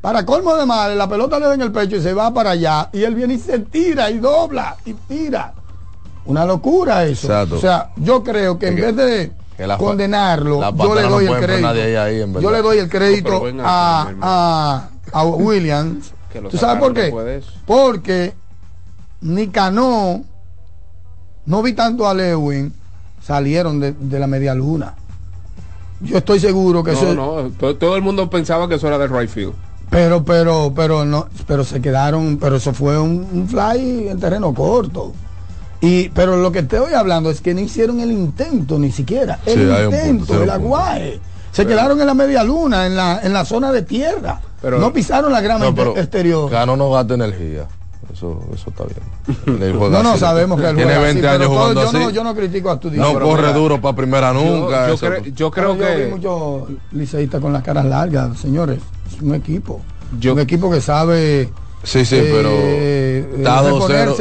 Para 0.00 0.26
colmo 0.26 0.56
de 0.56 0.66
mal, 0.66 0.98
la 0.98 1.08
pelota 1.08 1.38
le 1.38 1.46
da 1.46 1.54
en 1.54 1.62
el 1.62 1.70
pecho 1.70 1.96
y 1.96 2.02
se 2.02 2.12
va 2.12 2.34
para 2.34 2.50
allá. 2.50 2.90
Y 2.92 3.04
él 3.04 3.14
viene 3.14 3.34
y 3.34 3.38
se 3.38 3.60
tira 3.60 4.10
y 4.10 4.18
dobla 4.18 4.76
y 4.84 4.94
tira. 4.94 5.54
Una 6.24 6.44
locura 6.44 7.04
eso. 7.04 7.28
O 7.50 7.58
sea, 7.58 7.90
yo 7.96 8.22
creo 8.22 8.58
que 8.58 8.68
en 8.68 8.76
vez 8.76 8.96
de 8.96 9.32
condenarlo, 9.78 10.60
yo 10.76 10.94
le 10.94 11.02
doy 11.02 11.26
el 11.26 11.36
crédito. 11.38 12.40
yo 12.40 12.50
le 12.50 12.62
doy 12.62 12.78
el 12.78 12.88
crédito 12.88 13.44
a, 13.62 14.88
a, 15.12 15.24
Williams. 15.24 16.12
¿Tú 16.50 16.56
sabes 16.56 16.80
por 16.80 16.94
qué? 16.94 17.42
Porque 17.64 18.34
ni 19.20 19.48
Cano, 19.48 20.24
no 21.46 21.62
vi 21.62 21.74
tanto 21.74 22.08
a 22.08 22.14
Lewin, 22.14 22.72
salieron 23.22 23.80
de, 23.80 23.92
de 23.92 24.18
la 24.18 24.26
media 24.26 24.54
luna. 24.54 24.94
Yo 26.00 26.18
estoy 26.18 26.40
seguro 26.40 26.82
que 26.82 26.92
eso. 26.92 27.14
No, 27.14 27.50
todo, 27.58 27.76
todo, 27.76 27.96
el 27.96 28.02
mundo 28.02 28.28
pensaba 28.28 28.68
que 28.68 28.74
eso 28.74 28.88
era 28.88 28.98
de 28.98 29.06
right 29.06 29.30
field. 29.30 29.54
Pero, 29.90 30.24
pero, 30.24 30.72
pero 30.74 31.04
no, 31.04 31.28
pero 31.46 31.64
se 31.64 31.80
quedaron, 31.80 32.38
pero 32.38 32.56
eso 32.56 32.72
fue 32.72 32.98
un, 32.98 33.26
un 33.32 33.48
fly 33.48 34.08
en 34.08 34.18
terreno 34.18 34.52
corto. 34.52 35.12
Y, 35.80 36.08
pero 36.10 36.36
lo 36.36 36.50
que 36.50 36.60
estoy 36.60 36.94
hablando 36.94 37.30
es 37.30 37.40
que 37.40 37.54
no 37.54 37.60
hicieron 37.60 38.00
el 38.00 38.10
intento 38.10 38.78
ni 38.78 38.90
siquiera. 38.90 39.40
El 39.44 39.68
intento, 39.84 40.42
el 40.42 40.50
aguaje. 40.50 41.20
Se 41.50 41.66
quedaron 41.66 42.00
en 42.00 42.06
la 42.06 42.14
media 42.14 42.42
luna, 42.42 42.86
en 42.86 42.96
la, 42.96 43.20
en 43.22 43.32
la 43.32 43.44
zona 43.44 43.70
de 43.72 43.82
tierra. 43.82 44.40
Pero, 44.62 44.78
no 44.78 44.92
pisaron 44.92 45.30
la 45.32 45.40
grama 45.40 45.66
exterior. 45.96 46.50
Cano 46.50 46.76
no 46.76 46.90
gasta 46.90 47.14
energía. 47.14 47.66
Eso, 48.12 48.40
eso 48.54 48.70
está 48.70 48.84
bien. 48.84 49.78
no, 49.78 50.02
no, 50.02 50.16
sabemos 50.16 50.60
que 50.60 50.68
él 50.68 50.76
Tiene 50.76 50.98
20 50.98 51.28
años 51.28 51.46
jugando 51.48 51.82
yo 51.82 51.88
así. 51.88 51.98
No, 51.98 52.10
yo 52.10 52.24
no 52.24 52.34
critico 52.34 52.70
a 52.70 52.80
tu 52.80 52.90
No 52.90 53.18
corre 53.18 53.52
duro 53.52 53.80
para 53.80 53.96
primera 53.96 54.32
nunca. 54.32 54.88
Yo, 54.88 55.22
yo, 55.34 55.50
creo 55.50 55.76
que... 55.76 55.84
Yo 55.84 56.04
vi 56.04 56.10
muchos 56.10 56.62
liceístas 56.92 57.40
con 57.40 57.52
las 57.52 57.62
caras 57.62 57.84
largas, 57.84 58.38
señores. 58.38 58.80
Es 59.06 59.22
un 59.22 59.34
equipo. 59.34 59.80
un 60.30 60.38
equipo 60.40 60.70
que 60.70 60.80
sabe 60.80 61.50
Sí, 61.84 62.04
sí, 62.04 62.20
pero 62.30 62.50
eh, 62.52 63.26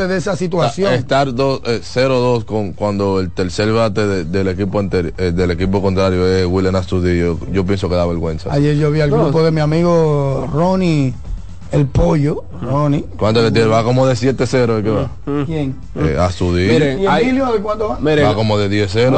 de 0.07 0.17
esa 0.17 0.35
situación. 0.35 0.93
Estar 0.93 1.27
0-2 1.27 2.41
eh, 2.41 2.45
con 2.45 2.73
cuando 2.73 3.19
el 3.19 3.29
tercer 3.31 3.71
bate 3.71 4.25
del 4.25 4.47
equipo 4.47 4.81
eh, 4.81 5.31
del 5.31 5.51
equipo 5.51 5.81
contrario 5.81 6.25
es 6.27 6.45
William 6.47 6.75
Astudillo, 6.75 7.37
yo 7.51 7.63
pienso 7.65 7.87
que 7.87 7.95
da 7.95 8.05
vergüenza. 8.05 8.51
Ayer 8.51 8.75
yo 8.75 8.89
vi 8.89 9.01
al 9.01 9.11
grupo 9.11 9.43
de 9.43 9.51
mi 9.51 9.61
amigo 9.61 10.49
Ronnie 10.51 11.13
el 11.71 11.85
pollo, 11.85 12.43
Ronnie. 12.61 13.05
¿Cuánto 13.17 13.41
le 13.41 13.49
tiene? 13.51 13.67
Va 13.67 13.83
como 13.83 14.05
de 14.05 14.13
7-0. 14.13 14.83
¿Qué 14.83 14.89
va? 14.89 15.09
¿Quién? 15.45 15.75
Eh, 15.95 16.17
a 16.19 16.29
su 16.29 16.53
día. 16.53 16.95
¿Y 16.95 17.05
Emilio 17.05 17.51
de 17.53 17.59
cuánto 17.59 17.89
va? 17.89 17.97
Va 17.99 18.35
como 18.35 18.57
de 18.57 18.69
10-0. 18.69 19.17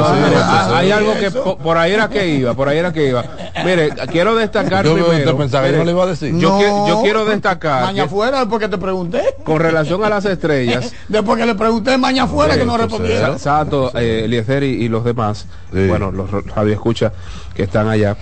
hay, 0.72 0.92
algo 0.92 1.14
que 1.14 1.30
por, 1.30 1.76
ahí 1.76 1.92
era 1.92 2.08
que 2.08 2.28
iba, 2.28 2.54
por 2.54 2.68
ahí 2.68 2.78
era 2.78 2.92
que 2.92 3.08
iba. 3.08 3.24
Mire, 3.64 3.90
quiero 4.10 4.36
destacar 4.36 4.84
yo, 4.84 4.94
primero. 4.94 5.36
pensaba 5.36 5.66
que 5.66 5.76
no 5.76 5.84
le 5.84 5.90
iba 5.90 6.04
a 6.04 6.06
decir? 6.06 6.36
Yo, 6.38 6.86
yo 6.86 7.02
quiero 7.02 7.24
destacar. 7.24 7.82
Maña 7.84 8.06
fuera, 8.06 8.46
porque 8.48 8.68
te 8.68 8.78
pregunté. 8.78 9.34
Con 9.42 9.58
relación 9.58 10.04
a 10.04 10.08
las 10.08 10.24
estrellas. 10.24 10.92
después 11.08 11.38
que 11.38 11.46
le 11.46 11.56
pregunté 11.56 11.98
maña 11.98 12.26
fuera 12.26 12.56
que 12.56 12.64
no 12.64 12.76
respondieron. 12.76 13.38
Sato, 13.38 13.90
eh, 13.98 14.22
Eliezer 14.24 14.62
y, 14.62 14.88
los 14.88 15.04
demás. 15.04 15.46
Bueno, 15.72 16.12
los 16.12 16.30
radio 16.30 16.72
escucha 16.72 17.12
que 17.54 17.64
están 17.64 17.88
allá. 17.88 18.16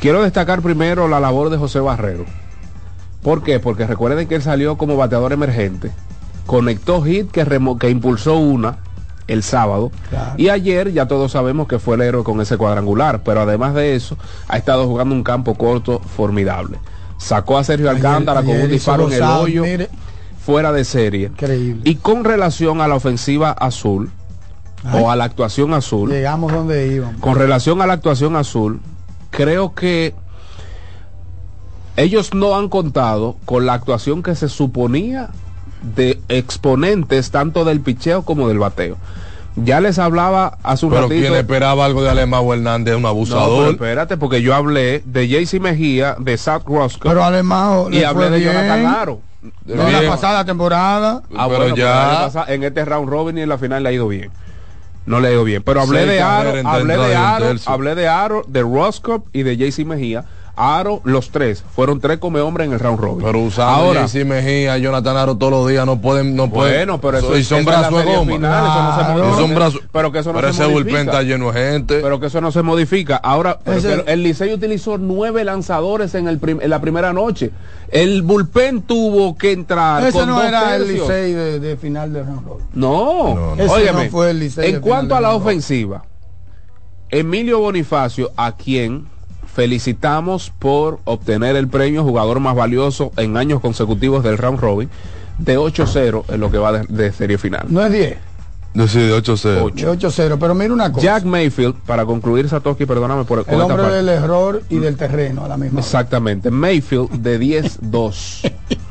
Quiero 0.00 0.22
destacar 0.22 0.60
primero 0.60 1.08
la 1.08 1.18
labor 1.18 1.48
de 1.48 1.56
José 1.56 1.80
Barrero 1.80 2.26
¿Por 3.24 3.42
qué? 3.42 3.58
Porque 3.58 3.86
recuerden 3.86 4.28
que 4.28 4.34
él 4.34 4.42
salió 4.42 4.76
como 4.76 4.98
bateador 4.98 5.32
emergente, 5.32 5.90
conectó 6.44 7.00
hit 7.00 7.30
que, 7.30 7.44
que 7.80 7.88
impulsó 7.88 8.36
una 8.36 8.76
el 9.26 9.42
sábado 9.42 9.90
y 10.36 10.50
ayer 10.50 10.92
ya 10.92 11.08
todos 11.08 11.32
sabemos 11.32 11.66
que 11.66 11.78
fue 11.78 11.96
el 11.96 12.02
héroe 12.02 12.22
con 12.22 12.42
ese 12.42 12.58
cuadrangular, 12.58 13.22
pero 13.22 13.40
además 13.40 13.72
de 13.72 13.94
eso 13.94 14.18
ha 14.46 14.58
estado 14.58 14.86
jugando 14.86 15.14
un 15.14 15.24
campo 15.24 15.54
corto 15.54 16.00
formidable. 16.00 16.78
Sacó 17.16 17.56
a 17.56 17.64
Sergio 17.64 17.88
Alcántara 17.88 18.42
con 18.42 18.60
un 18.60 18.68
disparo 18.68 19.06
en 19.06 19.14
el 19.14 19.22
hoyo 19.22 19.64
fuera 20.44 20.72
de 20.72 20.84
serie. 20.84 21.28
Increíble. 21.28 21.80
Y 21.84 21.94
con 21.94 22.24
relación 22.24 22.82
a 22.82 22.88
la 22.88 22.96
ofensiva 22.96 23.52
azul 23.52 24.10
o 24.92 25.10
a 25.10 25.16
la 25.16 25.24
actuación 25.24 25.72
azul, 25.72 26.10
llegamos 26.10 26.52
donde 26.52 26.88
íbamos. 26.88 27.18
Con 27.22 27.36
relación 27.36 27.80
a 27.80 27.86
la 27.86 27.94
actuación 27.94 28.36
azul, 28.36 28.82
creo 29.30 29.74
que 29.74 30.14
ellos 31.96 32.34
no 32.34 32.56
han 32.56 32.68
contado 32.68 33.36
con 33.44 33.66
la 33.66 33.74
actuación 33.74 34.22
que 34.22 34.34
se 34.34 34.48
suponía 34.48 35.30
de 35.94 36.20
exponentes 36.28 37.30
tanto 37.30 37.64
del 37.64 37.80
picheo 37.80 38.22
como 38.22 38.48
del 38.48 38.58
bateo. 38.58 38.96
Ya 39.56 39.80
les 39.80 40.00
hablaba 40.00 40.58
hace 40.64 40.86
un 40.86 40.90
pero 40.90 41.02
ratito. 41.02 41.20
¿quién 41.20 41.34
esperaba 41.34 41.84
algo 41.84 42.02
de 42.02 42.10
Alemán 42.10 42.44
Hernández, 42.44 42.96
un 42.96 43.06
abusador? 43.06 43.70
espérate, 43.70 44.16
porque 44.16 44.42
yo 44.42 44.54
hablé 44.54 45.02
de 45.04 45.28
JC 45.28 45.60
Mejía, 45.60 46.16
de 46.18 46.36
Zach 46.36 46.64
Roscoe. 46.66 47.10
Pero 47.10 47.22
Alemán 47.22 47.92
y 47.92 48.02
hablé 48.02 48.30
de 48.30 48.40
Jonathan 48.40 48.86
Aro. 48.86 49.20
No, 49.66 49.88
la 49.90 50.02
pasada 50.08 50.44
temporada. 50.44 51.22
Ah, 51.36 51.46
pero 51.48 51.76
ya. 51.76 52.30
en 52.48 52.64
este 52.64 52.84
round 52.84 53.08
robin 53.08 53.38
y 53.38 53.42
en 53.42 53.48
la 53.48 53.58
final 53.58 53.82
le 53.82 53.90
ha 53.90 53.92
ido 53.92 54.08
bien. 54.08 54.30
No 55.06 55.20
le 55.20 55.28
ha 55.28 55.32
ido 55.32 55.44
bien. 55.44 55.62
Pero 55.62 55.82
hablé 55.82 56.06
de 56.06 56.20
Aro, 56.20 56.68
hablé 56.68 56.96
de 56.96 57.14
Aro, 57.14 57.46
hablé 57.66 57.94
de 57.94 58.08
Aro, 58.08 58.42
de 58.48 58.62
Roscoe 58.62 59.20
y 59.32 59.42
de 59.42 59.56
JC 59.56 59.84
Mejía 59.84 60.24
Aro, 60.56 61.00
los 61.04 61.30
tres, 61.30 61.64
fueron 61.74 62.00
tres 62.00 62.18
come 62.18 62.40
hombres 62.40 62.68
en 62.68 62.74
el 62.74 62.78
round 62.78 63.00
robin. 63.00 63.24
Pero 63.24 63.40
usando 63.40 63.72
Ahora, 63.72 64.06
si 64.06 64.24
Mejía, 64.24 64.78
Jonathan 64.78 65.16
Aro 65.16 65.36
todos 65.36 65.52
los 65.52 65.68
días 65.68 65.84
no 65.84 66.00
pueden, 66.00 66.36
no 66.36 66.48
pueden. 66.48 66.74
Bueno, 66.76 67.00
pero 67.00 67.18
eso, 67.18 67.36
y 67.36 67.42
son 67.42 67.64
brazos 67.64 68.04
de 68.04 68.04
goma. 68.04 68.32
Final, 68.32 68.64
eso 68.64 68.82
no 68.82 69.36
se 69.36 69.48
modifica. 69.48 69.88
Pero 69.92 70.12
que 70.12 70.18
eso 70.20 70.32
no 70.32 70.38
pero 70.38 70.52
se 70.52 70.62
ese 70.62 70.72
modifica. 70.72 71.00
está 71.00 71.22
lleno 71.22 71.50
de 71.50 71.60
gente. 71.60 72.00
Pero 72.00 72.20
que 72.20 72.26
eso 72.26 72.40
no 72.40 72.52
se 72.52 72.62
modifica. 72.62 73.16
Ahora, 73.16 73.58
ese, 73.64 74.04
el 74.06 74.22
Licey 74.22 74.52
utilizó 74.52 74.96
nueve 74.96 75.42
lanzadores 75.42 76.14
en, 76.14 76.28
el 76.28 76.38
prim, 76.38 76.60
en 76.60 76.70
la 76.70 76.80
primera 76.80 77.12
noche. 77.12 77.50
El 77.90 78.22
bullpen 78.22 78.82
tuvo 78.82 79.36
que 79.36 79.52
entrar. 79.52 80.06
Ese 80.06 80.24
no 80.24 80.40
era 80.40 80.76
el 80.76 80.86
Licey 80.86 81.32
de, 81.32 81.58
de, 81.58 81.76
final 81.76 82.12
de 82.12 82.22
round 82.22 82.46
robin. 82.46 82.66
No, 82.74 83.34
no, 83.34 83.56
no. 83.56 83.72
Óyeme, 83.72 84.04
no 84.04 84.10
fue 84.10 84.30
el 84.30 84.38
Licey. 84.38 84.70
En 84.70 84.80
cuanto 84.80 85.16
a 85.16 85.20
la 85.20 85.34
ofensiva, 85.34 86.04
Emilio 87.10 87.58
Bonifacio, 87.58 88.32
a 88.36 88.52
quien 88.52 89.13
felicitamos 89.54 90.52
por 90.58 90.98
obtener 91.04 91.56
el 91.56 91.68
premio 91.68 92.02
jugador 92.02 92.40
más 92.40 92.56
valioso 92.56 93.12
en 93.16 93.36
años 93.36 93.60
consecutivos 93.60 94.24
del 94.24 94.36
round 94.36 94.58
robin 94.58 94.90
de 95.38 95.58
8-0 95.58 96.24
en 96.28 96.40
lo 96.40 96.50
que 96.50 96.58
va 96.58 96.72
de, 96.72 97.12
serie 97.12 97.38
final. 97.38 97.66
No 97.68 97.84
es 97.84 97.92
10. 97.92 98.18
No, 98.74 98.88
sí, 98.88 98.98
de 98.98 99.16
8-0. 99.16 99.72
8-0, 99.72 100.36
pero 100.40 100.54
mira 100.54 100.72
una 100.72 100.90
cosa. 100.90 101.04
Jack 101.04 101.24
Mayfield, 101.24 101.76
para 101.86 102.04
concluir 102.04 102.48
Satoshi, 102.48 102.86
perdóname 102.86 103.24
por 103.24 103.44
el 103.46 103.60
hombre 103.60 103.84
del 103.84 104.08
error 104.08 104.62
y 104.68 104.78
del 104.78 104.96
terreno 104.96 105.44
a 105.44 105.48
la 105.48 105.56
misma 105.56 105.78
Exactamente. 105.80 106.50
Mayfield 106.50 107.10
de 107.12 107.40
10-2. 107.40 108.52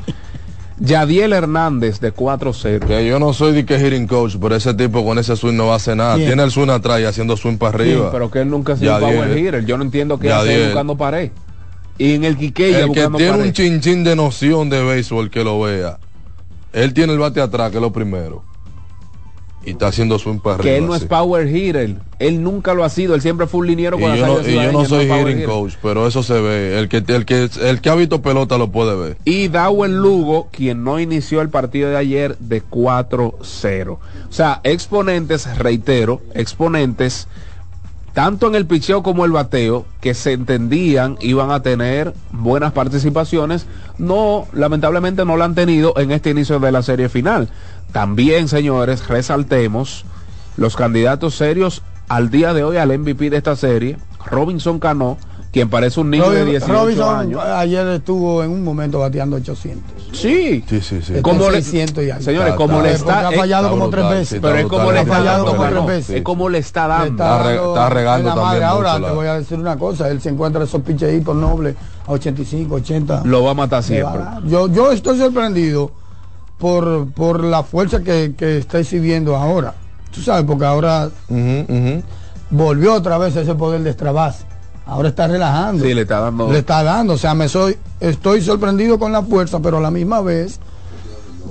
Yadiel 0.80 1.34
Hernández 1.34 2.00
de 2.00 2.14
4-0. 2.14 2.86
Que 2.86 3.08
yo 3.08 3.20
no 3.20 3.34
soy 3.34 3.54
de 3.54 3.66
que 3.66 3.80
hitting 3.80 4.08
coach, 4.08 4.36
pero 4.42 4.56
ese 4.56 4.74
tipo 4.74 5.06
con 5.06 5.18
ese 5.20 5.36
swing 5.36 5.56
no 5.56 5.68
va 5.68 5.74
a 5.74 5.76
hacer 5.78 5.98
nada. 5.98 6.16
Tiene 6.16 6.44
el 6.44 6.52
swing 6.52 6.70
atrás 6.70 7.00
y 7.02 7.06
haciendo 7.06 7.38
swing 7.38 7.58
para 7.58 7.76
arriba. 7.76 8.12
pero 8.12 8.30
que 8.32 8.40
él 8.40 8.50
nunca 8.50 8.74
ha 8.74 8.78
sido 8.78 9.00
power 9.00 9.38
hitter. 9.38 9.66
Yo 9.66 9.78
no 9.78 9.84
entiendo 9.84 10.20
qué 10.20 10.32
hace 10.32 10.66
buscando 10.66 10.98
pared. 10.98 11.32
Y 11.98 12.16
en 12.16 12.24
el 12.24 12.38
Quiqueya 12.38 12.80
El 12.86 12.92
que 12.92 13.08
tiene 13.08 13.38
un 13.38 13.54
chinchín 13.54 14.04
de 14.04 14.16
noción 14.16 14.70
de 14.70 14.84
béisbol 14.84 15.30
que 15.30 15.44
lo 15.44 15.62
vea. 15.62 16.00
Él 16.72 16.94
tiene 16.94 17.14
el 17.14 17.20
bate 17.20 17.40
atrás, 17.40 17.70
que 17.70 17.78
es 17.78 17.82
lo 17.82 17.94
primero 17.94 18.44
y 19.66 19.72
está 19.72 19.88
haciendo 19.88 20.20
swing 20.20 20.40
para 20.40 20.62
Que 20.62 20.78
él 20.78 20.86
no 20.86 20.96
es 20.96 21.06
power 21.06 21.48
hitter. 21.48 21.96
Él 22.20 22.44
nunca 22.44 22.74
lo 22.74 22.84
ha 22.84 22.90
sido. 22.90 23.16
Él 23.16 23.22
siempre 23.22 23.48
fue 23.48 23.62
un 23.62 23.68
liniero 23.68 24.00
con 24.00 24.16
y 24.16 24.20
yo 24.20 24.28
no, 24.28 24.48
y 24.48 24.54
yo 24.54 24.72
no 24.72 24.86
soy 24.86 25.08
hitting 25.08 25.44
coach, 25.46 25.74
pero 25.82 26.08
eso 26.08 26.24
se 26.24 26.40
ve. 26.40 26.80
El 26.80 26.90
que, 26.90 26.98
el, 26.98 27.26
que, 27.26 27.50
el 27.62 27.82
que 27.82 27.90
ha 27.90 27.96
visto 27.96 28.22
pelota 28.22 28.58
lo 28.58 28.72
puede 28.72 28.96
ver. 28.96 29.18
Y 29.26 29.48
Dawel 29.48 29.98
Lugo, 29.98 30.50
quien 30.52 30.84
no 30.84 31.00
inició 31.00 31.42
el 31.42 31.50
partido 31.50 31.90
de 31.90 31.98
ayer 31.98 32.38
de 32.40 32.64
4-0. 32.64 33.90
O 33.90 34.00
sea, 34.30 34.62
exponentes, 34.64 35.58
reitero, 35.58 36.22
exponentes 36.34 37.28
tanto 38.14 38.48
en 38.48 38.56
el 38.56 38.68
picheo 38.68 39.02
como 39.02 39.26
el 39.26 39.32
bateo, 39.32 39.86
que 40.00 40.14
se 40.14 40.34
entendían 40.34 41.18
iban 41.20 41.52
a 41.52 41.62
tener 41.62 42.14
buenas 42.32 42.72
participaciones, 42.72 43.66
no, 43.98 44.48
lamentablemente 44.54 45.26
no 45.26 45.36
lo 45.36 45.44
han 45.44 45.56
tenido 45.56 45.94
en 45.98 46.12
este 46.12 46.30
inicio 46.30 46.60
de 46.60 46.72
la 46.72 46.84
serie 46.84 47.10
final. 47.10 47.50
También, 47.92 48.48
señores, 48.48 49.08
resaltemos 49.08 50.06
los 50.58 50.76
candidatos 50.76 51.36
serios 51.36 51.82
al 52.08 52.30
día 52.30 52.54
de 52.54 52.64
hoy 52.64 52.78
al 52.78 52.98
MVP 52.98 53.32
de 53.32 53.38
esta 53.38 53.56
serie, 53.56 53.98
Robinson 54.26 54.80
Cano, 54.80 55.18
quien 55.54 55.70
parece 55.70 56.00
un 56.00 56.10
niño 56.10 56.32
de 56.32 56.46
18 56.46 56.74
Robinson 56.74 57.16
años. 57.16 57.44
Ayer 57.44 57.88
estuvo 57.90 58.44
en 58.44 58.50
un 58.50 58.64
momento 58.64 58.98
bateando 58.98 59.36
800. 59.36 59.84
Sí, 60.12 60.64
sí, 60.68 60.82
sí. 60.82 61.00
sí. 61.04 61.22
Como 61.22 61.48
le, 61.52 61.62
señores, 61.62 62.56
como 62.56 62.82
le 62.82 62.94
está. 62.94 63.28
Ha 63.28 63.32
fallado 63.32 63.70
como 63.70 63.90
tres 63.90 64.10
veces. 64.10 64.40
Pero 64.42 64.56
es 64.56 64.66
como 64.66 64.92
le 64.92 65.02
está 65.02 65.22
dando. 65.22 65.56
Como 65.56 65.86
tres 65.86 66.10
Es 66.10 66.22
como 66.24 66.50
le 66.50 66.58
está 66.58 66.88
dando. 66.88 67.24
Está, 67.24 67.90
regando 67.90 68.34
también. 68.34 68.64
Ahora 68.64 68.96
te 68.96 69.12
voy 69.12 69.28
a 69.28 69.36
decir 69.36 69.60
una 69.60 69.78
cosa. 69.78 70.10
Él 70.10 70.20
se 70.22 70.30
encuentra 70.30 70.64
esos 70.64 70.82
picheitos 70.82 71.36
nobles 71.36 71.76
a 72.08 72.12
85, 72.12 72.74
80. 72.74 73.22
Lo 73.24 73.44
va 73.44 73.52
a 73.52 73.54
matar 73.54 73.84
siempre. 73.84 74.22
Yo, 74.48 74.68
yo 74.70 74.92
estoy 74.92 75.20
sorprendido 75.20 75.92
por, 76.58 77.12
por 77.12 77.44
la 77.44 77.62
fuerza 77.62 78.02
que, 78.02 78.34
que 78.36 78.58
está 78.58 78.80
exhibiendo 78.80 79.36
ahora. 79.36 79.76
Tú 80.12 80.20
sabes, 80.20 80.46
porque 80.46 80.66
ahora 80.66 81.12
volvió 82.50 82.96
otra 82.96 83.20
vez 83.20 83.36
ese 83.36 83.54
poder 83.54 83.84
de 83.84 83.94
Strabase 83.94 84.53
ahora 84.86 85.10
está 85.10 85.28
relajando. 85.28 85.84
Sí, 85.84 85.94
le 85.94 86.02
está 86.02 86.20
dando. 86.20 86.52
Le 86.52 86.60
está 86.60 86.84
dando. 86.84 87.14
O 87.14 87.18
sea, 87.18 87.34
me 87.34 87.48
soy, 87.48 87.78
estoy 88.00 88.42
sorprendido 88.42 89.00
con 89.00 89.12
la 89.12 89.22
fuerza, 89.24 89.60
pero 89.60 89.78
a 89.78 89.82
la 89.82 89.92
misma 89.92 90.22
vez, 90.22 90.60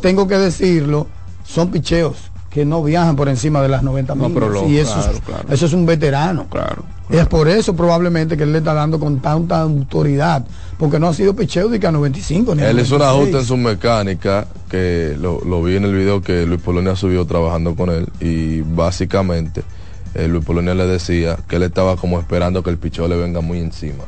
tengo 0.00 0.26
que 0.26 0.38
decirlo, 0.38 1.06
son 1.44 1.70
picheos 1.70 2.32
que 2.50 2.66
no 2.66 2.82
viajan 2.82 3.16
por 3.16 3.28
encima 3.30 3.62
de 3.62 3.68
las 3.68 3.82
90 3.82 4.14
mil. 4.14 4.34
y 4.68 4.76
eso, 4.76 5.00
eso 5.48 5.66
es 5.66 5.72
un 5.72 5.86
veterano. 5.86 6.46
Claro, 6.50 6.84
Es 7.08 7.26
por 7.26 7.48
eso 7.48 7.74
probablemente 7.74 8.36
que 8.36 8.42
él 8.42 8.52
le 8.52 8.58
está 8.58 8.74
dando 8.74 9.00
con 9.00 9.20
tanta 9.20 9.62
autoridad, 9.62 10.44
porque 10.78 10.98
no 10.98 11.08
ha 11.08 11.14
sido 11.14 11.34
picheo 11.34 11.70
de 11.70 11.80
que 11.80 11.86
a 11.86 11.92
95. 11.92 12.54
Ni 12.54 12.62
él 12.62 12.78
es 12.78 12.90
un 12.90 13.00
ajuste 13.00 13.38
en 13.38 13.44
su 13.46 13.56
mecánica, 13.56 14.46
que 14.68 15.16
lo, 15.18 15.40
lo 15.46 15.62
vi 15.62 15.76
en 15.76 15.84
el 15.84 15.94
video 15.94 16.20
que 16.20 16.44
Luis 16.44 16.60
Polonia 16.60 16.94
subió 16.94 17.24
trabajando 17.24 17.74
con 17.74 17.88
él, 17.88 18.06
y 18.20 18.60
básicamente 18.60 19.62
eh, 20.14 20.28
Luis 20.28 20.44
Polonia 20.44 20.74
le 20.74 20.86
decía 20.86 21.38
que 21.48 21.56
él 21.56 21.62
estaba 21.62 21.96
como 21.96 22.18
esperando 22.18 22.62
que 22.62 22.70
el 22.70 22.78
pichón 22.78 23.10
le 23.10 23.16
venga 23.16 23.40
muy 23.40 23.58
encima. 23.60 24.04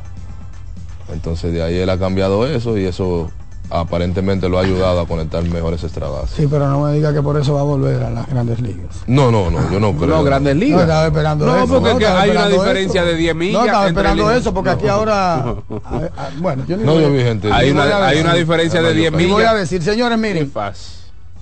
Entonces 1.11 1.53
de 1.53 1.63
ahí 1.63 1.77
él 1.77 1.89
ha 1.89 1.97
cambiado 1.97 2.45
eso 2.47 2.77
y 2.77 2.85
eso 2.85 3.31
aparentemente 3.69 4.47
lo 4.47 4.59
ha 4.59 4.61
ayudado 4.61 4.99
a 4.99 5.07
conectar 5.07 5.43
mejores 5.43 5.83
estradas. 5.83 6.29
Sí, 6.29 6.47
pero 6.49 6.67
no 6.67 6.81
me 6.81 6.93
diga 6.93 7.13
que 7.13 7.21
por 7.21 7.39
eso 7.39 7.55
va 7.55 7.61
a 7.61 7.63
volver 7.63 8.03
a 8.03 8.09
las 8.11 8.27
grandes 8.27 8.59
ligas. 8.59 9.03
No, 9.07 9.31
no, 9.31 9.49
no, 9.49 9.71
yo 9.71 9.79
no 9.79 9.93
creo. 9.93 10.09
No, 10.09 10.23
grandes 10.23 10.55
ligas. 10.55 10.77
No, 10.77 10.83
estaba 10.83 11.05
esperando 11.07 11.45
no, 11.45 11.63
eso. 11.63 11.81
porque 11.81 12.05
hay 12.05 12.29
una 12.29 12.47
diferencia 12.47 13.03
de 13.03 13.15
10 13.15 13.35
millas. 13.35 13.61
No, 13.61 13.65
estaba 13.65 13.87
esperando 13.87 14.31
eso 14.31 14.53
porque 14.53 14.69
aquí 14.69 14.87
ahora... 14.87 15.55
bueno, 16.37 16.63
yo 16.67 16.77
no, 16.77 16.99
yo 16.99 17.11
vi 17.11 17.23
gente. 17.23 17.51
Hay, 17.51 17.71
una, 17.71 18.05
hay 18.05 18.19
una 18.19 18.35
diferencia 18.35 18.81
de 18.81 18.93
10 18.93 19.11
millas. 19.11 19.27
Y 19.27 19.31
voy 19.31 19.43
a 19.43 19.53
decir, 19.53 19.81
señores, 19.81 20.17
miren. 20.17 20.51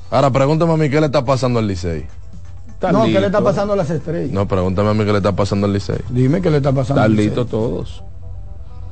Ahora 0.09 0.29
pregúntame 0.29 0.73
a 0.73 0.77
mí 0.77 0.89
qué 0.89 0.99
le 0.99 1.07
está 1.07 1.25
pasando 1.25 1.59
al 1.59 1.67
Licey 1.67 2.05
no, 2.91 3.05
¿qué 3.05 3.19
le 3.19 3.27
está 3.27 3.41
pasando 3.41 3.73
a 3.73 3.75
las 3.75 3.89
estrellas? 3.89 4.31
No, 4.31 4.47
pregúntame 4.47 4.89
a 4.89 4.93
mí 4.93 5.05
qué 5.05 5.11
le 5.11 5.17
está 5.17 5.31
pasando 5.35 5.67
al 5.67 5.73
Licey. 5.73 5.99
Dime 6.09 6.41
qué 6.41 6.49
le 6.49 6.57
está 6.57 6.71
pasando 6.71 7.01
al 7.01 7.15
Licey. 7.15 7.45
todos. 7.45 8.03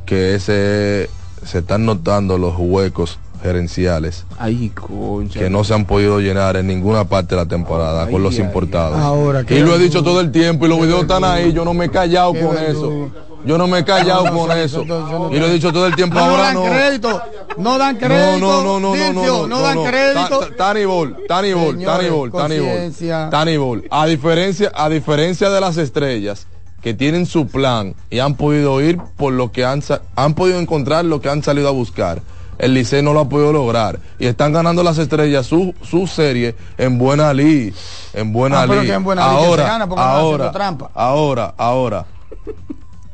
Que 0.05 0.35
ese 0.35 1.09
se 1.45 1.59
están 1.59 1.85
notando 1.85 2.37
los 2.37 2.55
huecos 2.57 3.19
gerenciales 3.41 4.25
ay, 4.37 4.69
concha, 4.69 5.39
que 5.39 5.49
no 5.49 5.63
se 5.63 5.73
han 5.73 5.85
podido 5.85 6.19
llenar 6.19 6.57
en 6.57 6.67
ninguna 6.67 7.05
parte 7.05 7.35
de 7.35 7.41
la 7.41 7.47
temporada 7.47 8.07
con 8.07 8.21
los 8.21 8.37
importados. 8.37 8.99
Ahora, 8.99 9.43
y 9.49 9.59
lo 9.59 9.75
he 9.75 9.79
dicho 9.79 10.03
todo 10.03 10.21
el 10.21 10.31
tiempo 10.31 10.65
y 10.65 10.69
los 10.69 10.79
videos 10.79 11.01
están 11.01 11.23
ahí, 11.23 11.51
yo 11.51 11.65
no 11.65 11.73
me 11.73 11.85
he 11.85 11.89
callado 11.89 12.33
con 12.33 12.57
eso. 12.57 13.09
Yo 13.45 13.57
no 13.57 13.67
me 13.67 13.79
he 13.79 13.85
callado 13.85 14.31
con 14.33 14.51
eso. 14.57 14.83
Y 14.83 15.39
lo 15.39 15.45
he 15.45 15.53
dicho 15.53 15.71
todo 15.71 15.87
el 15.87 15.95
tiempo 15.95 16.15
no 16.15 16.25
ahora 16.25 16.43
dan 16.43 16.53
no. 16.55 16.63
crédito. 16.63 17.21
No 17.57 17.77
dan 17.77 17.97
crédito. 17.97 18.39
No, 18.39 18.63
no, 18.63 18.79
no, 18.79 18.95
no, 18.95 19.13
no, 19.13 19.47
no, 19.47 19.61
dan 19.61 19.83
crédito. 19.83 20.39
Tani 20.57 20.85
Ball, 20.85 21.17
Tani 21.27 21.53
Ball, 21.53 21.83
Tani 21.83 22.09
Ball, 22.09 22.31
Tani 22.31 22.59
Ball. 22.59 23.29
Tani 23.29 23.57
Ball. 23.57 23.83
A 23.89 24.05
diferencia, 24.05 24.71
a 24.73 24.89
diferencia 24.89 25.49
de 25.49 25.61
las 25.61 25.77
estrellas 25.77 26.47
que 26.81 26.93
tienen 26.93 27.25
su 27.25 27.47
plan 27.47 27.95
y 28.09 28.19
han 28.19 28.35
podido 28.35 28.81
ir 28.81 28.97
por 29.17 29.33
lo 29.33 29.51
que 29.51 29.65
han, 29.65 29.81
han 30.15 30.33
podido 30.33 30.59
encontrar 30.59 31.05
lo 31.05 31.21
que 31.21 31.29
han 31.29 31.43
salido 31.43 31.67
a 31.67 31.71
buscar. 31.71 32.21
El 32.57 32.75
Liceo 32.75 33.01
no 33.01 33.13
lo 33.13 33.21
ha 33.21 33.29
podido 33.29 33.51
lograr 33.51 33.99
y 34.19 34.27
están 34.27 34.53
ganando 34.53 34.83
las 34.83 34.99
estrellas 34.99 35.47
su, 35.47 35.73
su 35.81 36.05
serie 36.05 36.55
en 36.77 36.99
buena 36.99 37.33
ley, 37.33 37.73
en 38.13 38.31
buena 38.31 38.61
ah, 38.61 39.31
ahora, 39.31 39.77
ahora, 39.97 40.51
ahora, 40.93 41.53
ahora, 41.57 42.05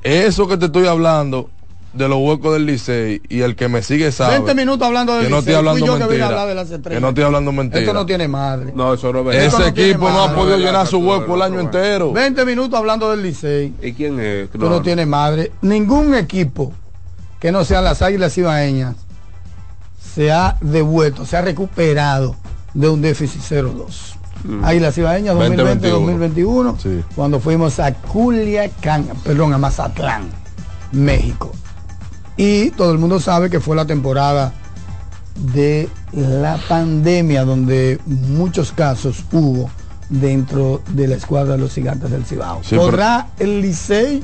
eso 0.07 0.47
que 0.47 0.57
te 0.57 0.65
estoy 0.65 0.87
hablando 0.87 1.49
de 1.93 2.07
los 2.07 2.19
huecos 2.19 2.53
del 2.53 2.65
Licey 2.65 3.21
y 3.27 3.41
el 3.41 3.55
que 3.55 3.67
me 3.67 3.81
sigue 3.81 4.11
sabe 4.11 4.33
20 4.33 4.55
minutos 4.55 4.85
hablando 4.85 5.15
del 5.15 5.25
que 5.25 5.29
no 5.29 5.39
estoy 5.39 5.53
hablando 5.55 5.85
mentira. 5.85 6.47
que, 6.89 6.99
no 6.99 7.09
estoy 7.09 7.23
hablando 7.23 7.51
mentira. 7.51 7.79
Esto 7.81 7.93
no 7.93 8.05
tiene 8.05 8.27
madre. 8.27 8.71
No, 8.75 8.93
eso 8.93 9.11
no 9.11 9.31
ese 9.31 9.67
equipo 9.67 10.09
no, 10.09 10.23
ha 10.23 10.35
podido 10.35 10.57
llenar 10.57 10.87
su 10.87 10.99
hueco 10.99 11.35
el 11.35 11.41
año 11.41 11.59
entero. 11.59 12.13
20 12.13 12.45
minutos 12.45 12.77
hablando 12.77 13.09
del 13.09 13.23
Licey. 13.23 13.73
¿y 13.81 13.93
quién 13.93 14.19
es? 14.19 14.45
esto 14.45 14.69
no, 14.69 14.81
tiene 14.81 15.05
madre. 15.05 15.51
Ningún 15.61 16.13
equipo 16.13 16.71
que 17.39 17.51
no 17.51 17.65
sean 17.65 17.83
las 17.83 18.01
águilas 18.01 18.37
ibaeñas 18.37 18.95
se 20.15 20.31
ha 20.31 20.57
devuelto 20.61 21.25
se 21.25 21.37
ha 21.37 21.41
recuperado 21.41 22.35
de 22.73 22.89
un 22.89 23.01
déficit 23.01 23.41
0-2 23.41 24.16
Mm. 24.16 24.16
Águilas 24.63 24.97
Ibaeñas 24.97 25.35
2020-2021, 25.35 27.03
cuando 27.15 27.39
fuimos 27.39 27.79
a 27.79 27.93
Culiacán, 27.93 29.07
perdón, 29.23 29.53
a 29.53 29.57
Mazatlán, 29.57 30.29
México. 30.91 31.51
Y 32.35 32.69
todo 32.71 32.91
el 32.91 32.99
mundo 32.99 33.19
sabe 33.19 33.49
que 33.49 33.59
fue 33.59 33.75
la 33.75 33.85
temporada 33.85 34.53
de 35.53 35.89
la 36.11 36.57
pandemia 36.67 37.43
donde 37.45 37.99
muchos 38.05 38.71
casos 38.71 39.23
hubo 39.31 39.69
dentro 40.09 40.81
de 40.93 41.07
la 41.07 41.15
escuadra 41.15 41.53
de 41.53 41.59
los 41.59 41.73
gigantes 41.73 42.09
del 42.09 42.25
Cibao. 42.25 42.61
¿Podrá 42.75 43.29
el 43.39 43.61
Licey 43.61 44.23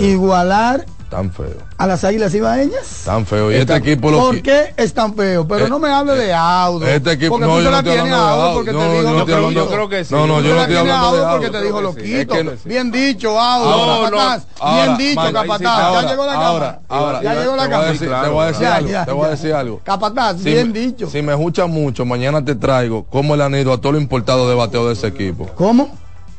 igualar 0.00 0.86
Tan 1.10 1.32
feo. 1.32 1.56
¿A 1.76 1.88
las 1.88 2.04
águilas 2.04 2.32
ibaeñas? 2.32 3.02
Tan 3.04 3.26
feo. 3.26 3.50
Y 3.50 3.56
este 3.56 3.74
equipo 3.74 4.12
lo 4.12 4.18
¿Por 4.20 4.42
qué 4.42 4.72
es 4.76 4.94
tan 4.94 5.12
feo? 5.16 5.46
Pero 5.48 5.66
no 5.66 5.80
me 5.80 5.90
hable 5.90 6.14
de 6.14 6.32
Audo. 6.32 6.86
Este 6.86 7.12
equipo 7.12 7.30
porque 7.30 7.46
no, 7.46 7.56
tú 7.56 7.62
yo 7.62 7.70
no 7.70 7.76
hablando 7.76 8.04
de 8.04 8.14
Audo. 8.14 8.54
Porque 8.54 8.72
no, 8.72 8.78
te 8.78 8.84
digo 8.84 9.02
yo, 9.02 9.10
no 9.10 9.50
yo 9.50 9.68
creo 9.68 9.88
que 9.88 10.04
sí. 10.04 10.14
No, 10.14 10.26
no, 10.28 10.40
yo 10.40 10.54
no 10.54 10.60
estoy 10.60 10.76
hablando 10.76 11.16
de 11.16 11.22
Audo. 11.24 11.32
porque 11.32 11.50
te 11.50 11.64
dijo 11.64 11.80
loquito. 11.80 12.34
Bien 12.64 12.92
dicho, 12.92 13.40
Audo. 13.40 14.04
Capataz. 14.04 14.46
Bien 14.72 14.98
dicho, 14.98 15.32
Capataz. 15.32 16.02
Ya 16.02 16.10
llegó 16.10 16.26
la 16.26 16.32
cámara. 16.32 16.80
Ahora, 16.88 17.22
ya 17.22 17.34
llegó 17.34 17.56
la 17.56 17.68
cámara. 17.68 17.92
Te 17.92 18.28
voy 18.28 18.44
a 18.44 18.46
decir 18.46 18.66
algo. 18.66 19.04
Te 19.04 19.12
voy 19.12 19.26
a 19.26 19.30
decir 19.30 19.52
algo. 19.52 19.80
Capataz, 19.82 20.44
bien 20.44 20.72
dicho. 20.72 21.10
Si 21.10 21.22
me 21.22 21.32
escuchas 21.32 21.68
mucho, 21.68 22.04
mañana 22.04 22.44
te 22.44 22.54
traigo 22.54 23.04
cómo 23.10 23.34
le 23.34 23.42
han 23.42 23.54
ido 23.56 23.72
a 23.72 23.80
todo 23.80 23.92
lo 23.92 24.00
importado 24.00 24.48
de 24.48 24.54
bateo 24.54 24.86
de 24.86 24.92
ese 24.92 25.08
equipo. 25.08 25.46
¿Cómo? 25.56 25.90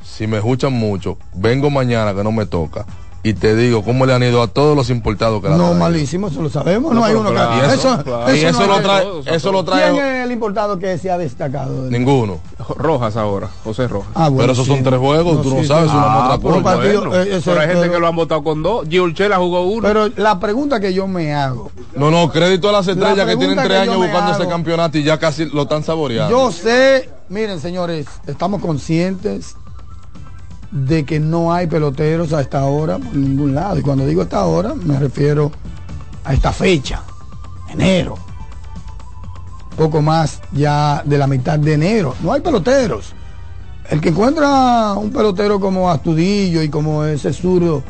Si 0.02 0.28
me 0.28 0.38
escuchan 0.38 0.72
mucho, 0.72 1.18
vengo 1.34 1.70
mañana 1.70 2.14
que 2.14 2.24
no 2.24 2.32
me 2.32 2.46
toca 2.46 2.86
y 3.24 3.34
te 3.34 3.56
digo 3.56 3.84
cómo 3.84 4.06
le 4.06 4.14
han 4.14 4.24
ido 4.24 4.42
a 4.42 4.48
todos 4.48 4.76
los 4.76 4.90
importados 4.90 5.42
que 5.42 5.50
la 5.50 5.58
No, 5.58 5.74
malísimo, 5.76 6.28
eso 6.28 6.42
lo 6.42 6.50
sabemos. 6.50 6.94
No, 6.94 7.04
hay 7.04 7.14
uno 7.14 7.30
que. 7.30 7.36
Y 7.38 7.74
eso, 7.74 8.04
y 8.34 8.46
eso, 8.46 8.66
lo 8.66 8.82
trae, 8.82 9.06
eso 9.26 9.52
lo 9.52 9.64
trae. 9.64 9.92
¿Quién 9.92 10.06
es 10.06 10.26
el 10.26 10.32
importado 10.32 10.80
que 10.80 10.98
se 10.98 11.12
ha 11.12 11.18
destacado? 11.18 11.90
Ninguno. 11.90 12.40
Rojas 12.78 13.18
ahora, 13.18 13.50
José 13.64 13.88
Rojas. 13.88 14.12
Ah, 14.16 14.30
bueno, 14.30 14.38
pero 14.38 14.54
esos 14.54 14.66
son 14.66 14.84
tres 14.84 15.00
juegos, 15.00 15.42
tú 15.42 15.56
no 15.56 15.64
sabes, 15.64 15.92
ah, 15.94 16.38
una 16.42 16.64
partido, 16.64 17.22
eh, 17.22 17.42
pero 17.44 17.60
hay 17.60 17.68
gente 17.68 17.90
que 17.90 18.00
lo 18.00 18.08
han 18.08 18.16
votado 18.16 18.44
con 18.44 18.64
dos. 18.64 18.88
Giorchela 18.90 19.38
jugó 19.38 19.62
uno. 19.62 19.88
Pero 19.88 20.10
la 20.16 20.40
pregunta 20.40 20.80
que 20.80 20.94
yo 20.94 21.08
me 21.08 21.34
hago. 21.34 21.72
No, 21.96 22.10
no, 22.10 22.32
crédito 22.32 22.70
a 22.70 22.72
las 22.72 22.88
estrellas 22.88 23.28
que 23.28 23.38
tienen 23.38 23.58
tres 23.64 23.82
años 23.82 23.98
buscando 23.98 24.32
ese 24.32 24.48
campeonato 24.48 24.98
y 24.98 25.04
ya 25.04 25.20
casi 25.20 25.46
lo 25.46 25.64
están 25.64 25.84
saboreando. 25.84 26.32
Yo 26.32 26.52
sé, 26.52 27.10
miren, 27.30 27.60
señores, 27.60 28.08
estamos 28.26 28.62
conscientes 28.62 29.56
de 30.72 31.06
que 31.06 31.20
no 31.20 31.54
hay 31.54 31.68
peloteros 31.68 32.34
a 32.34 32.42
esta 32.42 32.66
hora 32.66 32.98
por 32.98 33.16
ningún 33.16 33.54
lado. 33.54 33.78
Y 33.80 33.82
cuando 33.82 34.06
digo 34.06 34.24
esta 34.24 34.46
hora, 34.46 34.74
me 34.74 34.98
refiero 34.98 35.52
a 36.24 36.34
esta 36.34 36.52
fecha, 36.52 37.04
enero. 37.70 38.18
Poco 39.78 40.02
más 40.02 40.42
ya 40.52 41.02
de 41.06 41.18
la 41.18 41.28
mitad 41.28 41.60
de 41.60 41.74
enero. 41.74 42.16
No 42.24 42.34
hay 42.34 42.42
peloteros. 42.42 43.14
El 43.90 44.00
que 44.00 44.10
encuentra 44.10 44.94
un 44.94 45.12
pelotero 45.12 45.60
como 45.60 45.90
Astudillo 45.90 46.62
y 46.62 46.70
como 46.70 47.04
ese 47.04 47.34
zurdo 47.34 47.84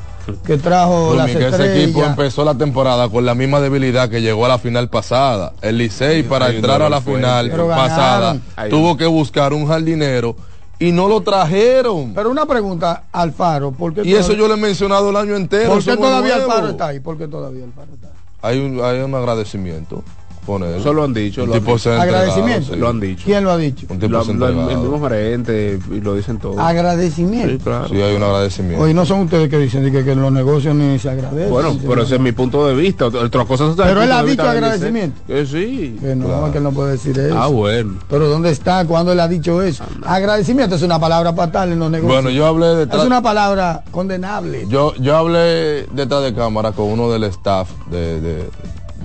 que 0.46 0.58
trajo 0.58 1.14
las 1.16 1.30
estrellas. 1.30 1.60
Ese 1.60 1.84
equipo 1.84 2.04
empezó 2.04 2.46
la 2.46 2.56
temporada 2.56 3.10
con 3.10 3.26
la 3.26 3.36
misma 3.36 3.60
debilidad 3.60 4.10
que 4.10 4.22
llegó 4.22 4.46
a 4.46 4.50
la 4.50 4.58
final 4.58 4.90
pasada. 4.90 5.54
El 5.62 5.78
Licey 5.78 6.24
para 6.24 6.50
entrar 6.50 6.82
a 6.82 6.90
la 6.90 7.02
final 7.02 7.52
pasada 7.52 8.38
tuvo 8.70 8.98
que 8.98 9.06
buscar 9.06 9.54
un 9.54 9.68
jardinero 9.68 10.36
y 10.82 10.92
no 10.92 11.08
lo 11.08 11.22
trajeron. 11.22 12.14
Pero 12.16 12.32
una 12.32 12.48
pregunta, 12.48 13.04
Alfaro, 13.12 13.72
¿por 13.72 13.94
qué 13.94 14.02
Y 14.04 14.16
eso 14.16 14.34
yo 14.34 14.48
le 14.48 14.56
he 14.56 14.58
mencionado 14.58 15.12
el 15.12 15.16
año 15.16 15.36
entero. 15.36 15.70
¿Por 15.74 15.84
qué 15.84 15.96
todavía 15.96 16.36
Alfaro 16.36 16.70
está 16.70 16.88
ahí? 16.88 17.00
¿Por 17.00 17.20
qué 17.20 17.28
todavía 17.28 17.64
Alfaro 17.66 17.94
está 17.94 18.08
ahí? 18.08 18.14
Hay 18.42 18.60
un, 18.60 18.84
hay 18.84 19.00
un 19.02 19.14
agradecimiento. 19.14 20.04
Eso 20.42 20.94
lo 20.94 21.04
han 21.04 21.14
dicho. 21.14 21.46
Lo 21.46 21.54
han 21.54 21.64
dicho. 21.64 21.92
Agradecimiento. 21.92 22.76
Lo 22.76 22.90
han 22.90 23.00
dicho. 23.00 23.24
¿Quién 23.26 23.44
lo 23.44 23.52
ha 23.52 23.58
dicho? 23.58 23.86
Un 23.90 24.00
tipo 24.00 24.12
lo, 24.12 24.24
lo, 24.24 24.70
el 24.70 24.78
mismo 24.78 25.02
gerente 25.02 25.80
y 25.92 26.02
lo 26.02 26.16
dicen 26.16 26.40
todos. 26.40 26.58
Agradecimiento. 26.58 27.50
Sí, 27.50 27.58
claro. 27.64 27.88
Sí, 27.88 28.02
hay 28.02 28.16
un 28.16 28.24
agradecimiento. 28.24 28.84
Hoy 28.84 28.94
no 28.94 29.06
son 29.06 29.22
ustedes 29.22 29.50
que 29.50 29.58
dicen 29.58 29.92
que, 29.92 30.04
que 30.04 30.16
los 30.16 30.32
negocios 30.32 30.76
ni 30.76 30.98
se 31.00 31.10
agradecen. 31.10 31.52
Bueno, 31.52 31.78
pero 31.88 32.04
ese 32.04 32.16
es 32.16 32.22
mi 32.22 32.32
punto 32.32 32.66
de 32.66 32.76
vista. 32.76 33.06
Otras 33.06 33.46
cosas 33.46 33.76
Pero 33.78 34.02
él 34.02 34.12
ha 34.12 34.24
dicho 34.24 34.44
agradecimiento. 34.44 35.22
Que 35.28 35.46
sí. 35.46 35.98
Que 36.00 36.16
no, 36.16 36.52
que 36.52 36.58
él 36.58 36.64
no 36.64 36.72
puede 36.72 36.94
decir 36.94 37.18
eso. 37.18 37.38
Ah, 37.38 37.48
bueno. 37.48 38.00
Pero 38.10 38.28
¿dónde 38.28 38.50
está? 38.50 38.86
¿Cuándo 38.86 39.12
él 39.12 39.20
ha 39.20 39.28
dicho 39.28 39.62
eso? 39.62 39.84
Agradecimiento 40.06 40.76
es 40.76 40.82
una 40.82 41.00
palabra 41.00 41.34
fatal 41.34 41.72
en 41.72 41.80
los 41.80 41.92
negocios. 41.92 42.24
Bueno, 42.24 42.30
yo 42.36 42.46
hablé 42.46 42.68
detrás. 42.76 43.02
Es 43.02 43.08
una 43.08 43.22
palabra 43.22 43.84
condenable. 43.92 44.66
Yo, 44.68 44.94
yo 44.96 45.16
hablé 45.16 45.86
detrás 45.94 46.24
de 46.24 46.34
cámara 46.34 46.72
con 46.72 46.88
uno 46.88 47.12
del 47.12 47.24
staff 47.26 47.70
de, 47.90 48.20
de 48.22 48.50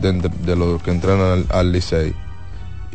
de, 0.01 0.57
los 0.57 0.82
que 0.82 0.90
entrenan 0.90 1.20
al, 1.20 1.47
al 1.51 1.72
Licey. 1.72 2.14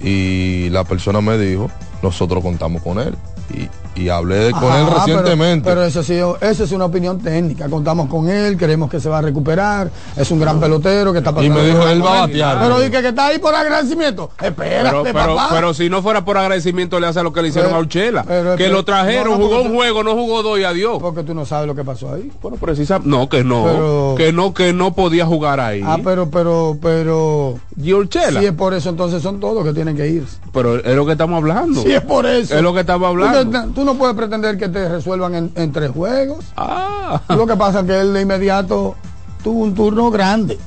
Y 0.03 0.69
la 0.69 0.83
persona 0.83 1.21
me 1.21 1.37
dijo, 1.37 1.69
nosotros 2.01 2.43
contamos 2.43 2.81
con 2.81 2.99
él. 2.99 3.15
Y, 3.53 3.69
y 3.95 4.09
hablé 4.09 4.51
con 4.51 4.73
él 4.73 4.87
recientemente. 4.87 5.69
Pero, 5.69 5.83
eso 5.83 6.03
sí, 6.03 6.17
esa 6.41 6.63
es 6.63 6.71
una 6.71 6.85
opinión 6.85 7.19
técnica. 7.19 7.69
Contamos 7.69 8.09
con 8.09 8.29
él, 8.29 8.57
queremos 8.57 8.89
que 8.89 8.99
se 8.99 9.09
va 9.09 9.19
a 9.19 9.21
recuperar. 9.21 9.89
Es 10.15 10.31
un 10.31 10.39
gran 10.39 10.59
pelotero 10.59 11.11
que 11.11 11.19
está 11.19 11.31
pasando. 11.33 11.59
Y 11.59 11.61
me 11.61 11.67
dijo, 11.67 11.87
él 11.87 12.03
va 12.03 12.19
a 12.19 12.21
batear. 12.21 12.59
Pero 12.61 12.79
dije 12.79 13.01
que 13.01 13.07
está 13.09 13.27
ahí 13.27 13.39
por 13.39 13.53
agradecimiento. 13.53 14.31
Espérate, 14.41 15.13
pero, 15.13 15.37
pero, 15.49 15.73
si 15.73 15.89
no 15.89 16.01
fuera 16.01 16.23
por 16.23 16.37
agradecimiento, 16.37 16.99
le 16.99 17.07
hace 17.07 17.21
lo 17.23 17.33
que 17.33 17.41
le 17.41 17.49
hicieron 17.49 17.73
a 17.73 17.79
Uchela. 17.79 18.25
que 18.57 18.69
lo 18.69 18.83
trajeron, 18.83 19.35
jugó 19.35 19.61
un 19.61 19.73
juego, 19.73 20.03
no 20.03 20.13
jugó 20.13 20.43
dos 20.43 20.59
y 20.59 20.63
adiós. 20.63 20.97
Porque 20.99 21.23
tú 21.23 21.33
no 21.33 21.45
sabes 21.45 21.67
lo 21.67 21.75
que 21.75 21.83
pasó 21.83 22.13
ahí. 22.13 22.31
Bueno, 22.41 22.57
precisamente. 22.57 23.09
No, 23.09 23.27
que 23.29 23.43
no. 23.43 24.15
que 24.17 24.31
no, 24.31 24.53
que 24.53 24.73
no 24.73 24.93
podía 24.93 25.25
jugar 25.25 25.59
ahí. 25.59 25.81
Ah, 25.85 25.97
pero, 26.03 26.29
pero, 26.29 26.77
pero. 26.81 27.59
¿Y 27.81 27.93
Uchela? 27.93 28.39
Si 28.39 28.45
es 28.45 28.51
por 28.53 28.73
eso, 28.73 28.89
entonces 28.89 29.21
son 29.21 29.39
todos 29.39 29.63
que 29.65 29.73
tienen 29.73 29.95
que 29.95 30.07
ir. 30.07 30.25
Pero 30.53 30.75
es 30.77 30.95
lo 30.95 31.05
que 31.05 31.13
estamos 31.13 31.37
hablando. 31.37 31.81
Si 31.81 31.91
es 31.91 32.01
por 32.01 32.25
eso. 32.25 32.55
Es 32.55 32.61
lo 32.61 32.73
que 32.73 32.81
estamos 32.81 33.07
hablando 33.07 33.41
tú 33.73 33.83
no 33.83 33.95
puedes 33.95 34.15
pretender 34.15 34.57
que 34.57 34.69
te 34.69 34.87
resuelvan 34.89 35.51
en, 35.55 35.71
tres 35.71 35.91
juegos. 35.91 36.45
Ah. 36.57 37.21
Lo 37.29 37.47
que 37.47 37.55
pasa 37.55 37.81
es 37.81 37.85
que 37.85 37.99
él 37.99 38.13
de 38.13 38.21
inmediato 38.21 38.95
tuvo 39.43 39.63
un 39.63 39.73
turno 39.73 40.11
grande. 40.11 40.57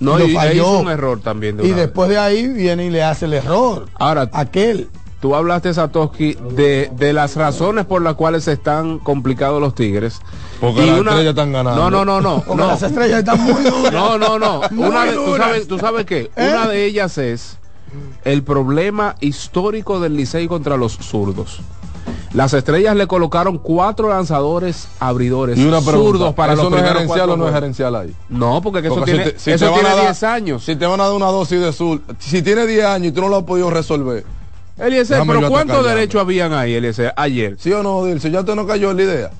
No, 0.00 0.18
y, 0.18 0.34
falló. 0.34 0.80
un 0.80 0.90
error 0.90 1.20
también. 1.20 1.58
y 1.62 1.70
después 1.70 2.08
de 2.08 2.18
ahí 2.18 2.48
viene 2.48 2.86
y 2.86 2.90
le 2.90 3.04
hace 3.04 3.26
el 3.26 3.34
error. 3.34 3.86
Ahora, 3.94 4.28
aquel. 4.32 4.88
Tú 5.22 5.36
hablaste, 5.36 5.72
Satoshi, 5.72 6.34
de, 6.34 6.90
de 6.96 7.12
las 7.12 7.36
razones 7.36 7.86
por 7.86 8.02
las 8.02 8.14
cuales 8.14 8.42
se 8.42 8.54
están 8.54 8.98
complicados 8.98 9.60
los 9.60 9.72
Tigres. 9.72 10.20
Porque 10.60 10.84
las 10.84 10.98
estrellas 10.98 11.26
están 11.26 11.52
ganando. 11.52 11.80
No, 11.80 12.04
no, 12.04 12.04
no, 12.04 12.20
no. 12.20 12.54
no. 12.56 12.66
las 12.66 12.82
estrellas 12.82 13.20
están 13.20 13.40
muy 13.40 13.62
duras. 13.70 13.92
No, 13.92 14.18
no, 14.18 14.36
no. 14.40 14.62
Una 14.72 15.12
¿tú, 15.12 15.36
sabes, 15.36 15.68
¿Tú 15.68 15.78
sabes 15.78 16.06
qué? 16.06 16.32
¿Eh? 16.34 16.50
Una 16.52 16.66
de 16.66 16.84
ellas 16.86 17.18
es 17.18 17.58
el 18.24 18.42
problema 18.42 19.14
histórico 19.20 20.00
del 20.00 20.16
Licey 20.16 20.48
contra 20.48 20.76
los 20.76 20.94
zurdos. 20.94 21.60
Las 22.32 22.52
estrellas 22.52 22.96
le 22.96 23.06
colocaron 23.06 23.58
cuatro 23.58 24.08
lanzadores 24.08 24.88
abridores 24.98 25.56
y 25.56 25.64
una 25.64 25.80
zurdos 25.82 26.34
para 26.34 26.54
¿Eso 26.54 26.64
los 26.64 26.72
no 26.72 26.78
es 26.78 26.82
gerencial 26.82 27.30
o 27.30 27.36
no 27.36 27.46
es 27.46 27.54
gerencial 27.54 27.94
ahí? 27.94 28.12
No, 28.28 28.60
porque, 28.60 28.88
eso 28.88 29.02
tiene, 29.02 29.36
eso 29.36 29.72
tiene 29.72 30.00
10 30.00 30.22
años. 30.24 30.64
Si 30.64 30.74
te 30.74 30.84
van 30.84 31.00
a 31.00 31.04
dar 31.04 31.12
una 31.12 31.26
dosis 31.26 31.60
de 31.60 31.72
sur, 31.72 32.00
si 32.18 32.42
tiene 32.42 32.66
10 32.66 32.84
años 32.86 33.06
y 33.06 33.12
tú 33.12 33.20
no 33.20 33.28
lo 33.28 33.36
has 33.36 33.44
podido 33.44 33.70
resolver. 33.70 34.41
Eliezer, 34.78 35.22
pero 35.26 35.48
¿cuántos 35.48 35.84
derechos 35.84 36.20
habían 36.20 36.52
ahí, 36.52 36.74
Eliezer, 36.74 37.12
ayer? 37.16 37.56
¿Sí 37.58 37.72
o 37.72 37.82
no, 37.82 38.04
Dilce? 38.04 38.30
¿Ya 38.30 38.42
te 38.42 38.54
no 38.56 38.66
cayó 38.66 38.90
en 38.90 38.96
la 38.96 39.02
idea? 39.02 39.30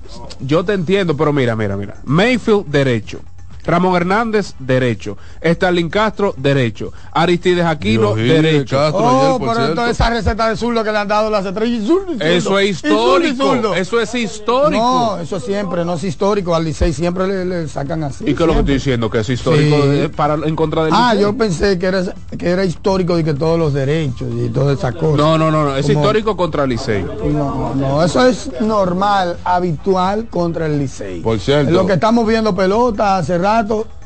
Yo 0.41 0.65
te 0.65 0.75
entiendo, 0.75 1.17
pero 1.17 1.33
mira, 1.33 1.57
mira, 1.57 1.77
mira. 1.77 1.97
Mayfield, 2.05 2.67
derecho. 2.67 3.21
Ramón 3.65 3.97
Hernández, 3.97 4.55
derecho. 4.59 5.17
Stalin 5.41 5.89
Castro, 5.89 6.35
derecho. 6.37 6.93
Aristides 7.13 7.65
Aquino, 7.65 8.15
derecho. 8.15 8.79
oh, 8.93 9.39
pero 9.39 9.67
entonces 9.67 9.97
esa 9.97 10.11
receta 10.11 10.49
de 10.49 10.57
zurdo 10.57 10.83
que 10.83 10.91
le 10.91 10.99
han 10.99 11.09
dado 11.09 11.31
las 11.31 11.45
estrellas. 11.47 11.89
eso 12.21 12.59
es 12.59 12.71
histórico. 12.71 13.75
Eso 13.75 14.01
es 14.01 14.15
histórico. 14.15 14.83
No, 14.83 15.19
eso 15.21 15.39
siempre, 15.41 15.85
no 15.85 15.95
es 15.95 16.05
histórico. 16.05 16.55
Al 16.55 16.65
Licey 16.65 16.93
siempre 16.93 17.45
le, 17.45 17.69
sacan 17.69 18.03
así. 18.05 18.25
¿Y 18.25 18.35
qué 18.35 18.43
es 18.43 18.47
lo 18.47 18.53
que 18.55 18.61
estoy 18.61 18.75
diciendo? 18.75 19.11
Que 19.11 19.21
es 19.21 19.29
histórico 19.29 19.77
para, 20.17 20.35
en 20.35 20.57
contra 20.57 20.85
del 20.85 20.93
Ah, 20.95 21.15
yo 21.15 21.37
pensé 21.37 21.79
que 21.79 21.87
era, 21.87 22.03
que 22.37 22.49
era 22.49 22.65
histórico 22.65 23.19
y 23.19 23.25
que 23.25 23.35
todos 23.35 23.59
los 23.59 23.73
derechos 23.73 24.29
y 24.35 24.49
todas 24.49 24.79
esas 24.79 24.95
cosas. 24.95 25.17
No, 25.17 25.39
no, 25.39 25.51
no, 25.51 25.65
no. 25.65 25.77
es 25.77 25.89
histórico 25.89 26.37
contra 26.37 26.65
el 26.65 26.71
Licey. 26.71 27.05
No, 27.33 27.75
no, 27.75 28.03
eso 28.03 28.27
es 28.27 28.51
normal, 28.61 29.37
habitual 29.45 30.27
contra 30.29 30.67
el 30.67 30.79
Licey. 30.79 31.21
Por 31.21 31.39
cierto. 31.39 31.71
Lo 31.71 31.87
que 31.87 31.95
estamos 31.95 32.27
viendo 32.27 32.55
pelota 32.55 33.23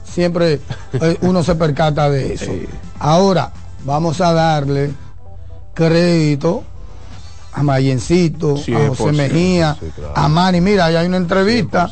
siempre 0.05 0.61
eh, 0.95 1.19
uno 1.23 1.43
se 1.43 1.55
percata 1.55 2.09
de 2.09 2.35
eso. 2.35 2.53
Ahora, 2.99 3.53
vamos 3.85 4.21
a 4.21 4.33
darle 4.33 4.93
crédito 5.75 6.65
a 7.53 7.63
Mayencito, 7.63 8.55
a 8.55 8.89
José 8.89 9.13
Mejía, 9.13 9.77
a 10.15 10.29
Mani. 10.29 10.61
Mira, 10.61 10.87
ahí 10.87 10.97
hay 10.97 11.07
una 11.07 11.17
entrevista 11.17 11.91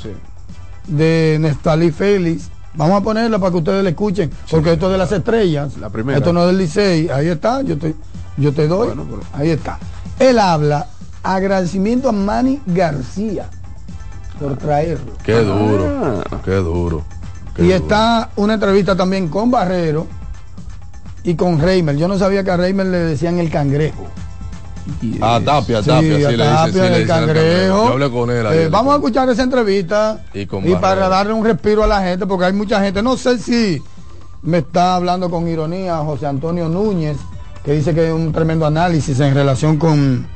de 0.86 1.38
Nestalí 1.40 1.90
Félix. 1.90 2.50
Vamos 2.74 3.00
a 3.00 3.04
ponerla 3.04 3.38
para 3.38 3.52
que 3.52 3.58
ustedes 3.58 3.84
la 3.84 3.90
escuchen, 3.90 4.30
porque 4.50 4.72
esto 4.72 4.86
es 4.86 4.92
de 4.92 4.98
las 4.98 5.12
estrellas. 5.12 5.76
La 5.78 5.90
primera. 5.90 6.18
Esto 6.18 6.32
no 6.32 6.40
es 6.42 6.46
del 6.48 6.58
Licey. 6.58 7.08
Ahí 7.08 7.28
está, 7.28 7.62
yo 7.62 7.78
te, 7.78 7.94
yo 8.36 8.52
te 8.52 8.66
doy. 8.66 8.90
Ahí 9.32 9.50
está. 9.50 9.78
Él 10.18 10.38
habla 10.38 10.88
agradecimiento 11.22 12.08
a 12.08 12.12
Manny 12.12 12.60
García 12.66 13.48
por 14.40 14.56
traerlo. 14.56 15.12
Qué 15.22 15.34
duro, 15.34 16.22
ah. 16.30 16.40
qué 16.44 16.54
duro 16.56 17.04
y 17.58 17.70
está 17.70 18.30
una 18.36 18.54
entrevista 18.54 18.96
también 18.96 19.28
con 19.28 19.50
Barrero 19.50 20.06
y 21.22 21.34
con 21.34 21.60
Reimer. 21.60 21.96
Yo 21.96 22.08
no 22.08 22.18
sabía 22.18 22.44
que 22.44 22.50
a 22.50 22.56
Reimer 22.56 22.86
le 22.86 22.98
decían 22.98 23.38
el 23.38 23.50
cangrejo. 23.50 24.06
A 25.22 25.40
Tapia, 25.40 25.82
Tapia, 25.82 26.00
sí, 26.00 26.36
le 26.36 26.66
dice, 26.66 26.96
el 27.00 27.06
cangrejo. 27.06 27.86
Yo 27.86 27.92
hablé 27.92 28.10
con 28.10 28.30
él. 28.30 28.46
Eh, 28.52 28.68
vamos 28.68 28.92
a 28.92 28.96
escuchar 28.96 29.28
esa 29.30 29.42
entrevista 29.42 30.22
y, 30.34 30.44
para 30.46 31.08
darle 31.08 31.32
un 31.32 31.44
respiro 31.44 31.84
a 31.84 31.86
la 31.86 32.02
gente, 32.02 32.26
porque 32.26 32.46
hay 32.46 32.52
mucha 32.52 32.80
gente, 32.82 33.02
no 33.02 33.16
sé 33.16 33.38
si 33.38 33.82
me 34.42 34.58
está 34.58 34.96
hablando 34.96 35.30
con 35.30 35.48
ironía 35.48 35.96
José 35.98 36.26
Antonio 36.26 36.68
Núñez, 36.68 37.16
que 37.64 37.72
dice 37.72 37.94
que 37.94 38.08
es 38.08 38.12
un 38.12 38.30
tremendo 38.32 38.66
análisis 38.66 39.18
en 39.20 39.34
relación 39.34 39.78
con, 39.78 40.26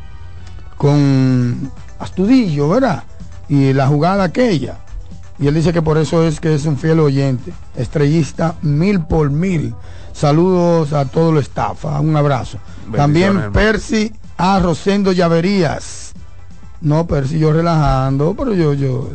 con 0.78 1.70
Astudillo, 1.98 2.70
¿verdad? 2.70 3.04
Y 3.50 3.74
la 3.74 3.86
jugada 3.86 4.24
aquella. 4.24 4.78
Y 5.38 5.46
él 5.46 5.54
dice 5.54 5.72
que 5.72 5.82
por 5.82 5.98
eso 5.98 6.24
es 6.24 6.40
que 6.40 6.54
es 6.54 6.66
un 6.66 6.76
fiel 6.76 7.00
oyente, 7.00 7.52
estrellista 7.76 8.56
mil 8.62 9.00
por 9.00 9.30
mil. 9.30 9.74
Saludos 10.12 10.92
a 10.92 11.04
todo 11.04 11.30
el 11.30 11.38
staff, 11.38 11.84
ah, 11.84 12.00
un 12.00 12.16
abrazo. 12.16 12.58
También 12.94 13.52
Percy 13.52 14.12
A. 14.36 14.58
Rosendo 14.58 15.12
Llaverías. 15.12 16.12
No, 16.80 17.06
Percy, 17.06 17.38
yo 17.38 17.52
relajando, 17.52 18.34
pero 18.36 18.52
yo, 18.52 18.72
yo, 18.74 19.10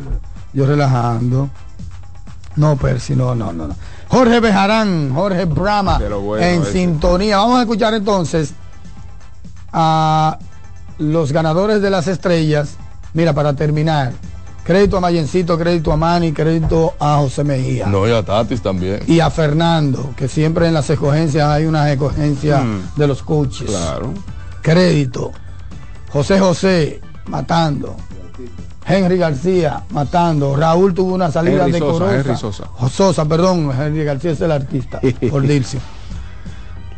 yo 0.52 0.66
relajando. 0.66 1.50
No, 2.56 2.76
Percy, 2.76 3.16
no, 3.16 3.34
no, 3.34 3.52
no. 3.52 3.68
Jorge 4.08 4.40
Bejarán, 4.40 5.12
Jorge 5.14 5.44
Brama, 5.44 5.98
en 6.38 6.64
sintonía. 6.64 7.38
Vamos 7.38 7.58
a 7.58 7.62
escuchar 7.62 7.94
entonces 7.94 8.54
a 9.72 10.38
los 10.98 11.32
ganadores 11.32 11.82
de 11.82 11.90
las 11.90 12.06
estrellas. 12.06 12.76
Mira, 13.12 13.32
para 13.32 13.54
terminar, 13.54 14.12
Crédito 14.64 14.96
a 14.96 15.00
Mayencito, 15.00 15.58
crédito 15.58 15.92
a 15.92 15.96
Manny, 15.98 16.32
crédito 16.32 16.94
a 16.98 17.18
José 17.18 17.44
Mejía. 17.44 17.86
No, 17.86 18.08
y 18.08 18.12
a 18.12 18.22
Tatis 18.22 18.62
también. 18.62 19.00
Y 19.06 19.20
a 19.20 19.28
Fernando, 19.28 20.14
que 20.16 20.26
siempre 20.26 20.66
en 20.66 20.72
las 20.72 20.88
escogencias 20.88 21.46
hay 21.46 21.66
una 21.66 21.92
escogencia 21.92 22.60
mm. 22.60 22.92
de 22.96 23.06
los 23.06 23.22
coaches. 23.22 23.68
Claro. 23.68 24.14
Crédito. 24.62 25.32
José 26.10 26.40
José, 26.40 27.02
matando. 27.26 27.94
Henry 28.86 29.18
García, 29.18 29.84
matando. 29.90 30.56
Raúl 30.56 30.94
tuvo 30.94 31.14
una 31.14 31.30
salida 31.30 31.66
decorosa. 31.66 32.16
Henry 32.16 32.36
Sosa. 32.36 32.64
Sosa, 32.90 33.26
perdón, 33.26 33.70
Henry 33.70 34.04
García 34.04 34.30
es 34.30 34.40
el 34.40 34.52
artista, 34.52 34.98
por 35.30 35.42
dirse. 35.46 35.78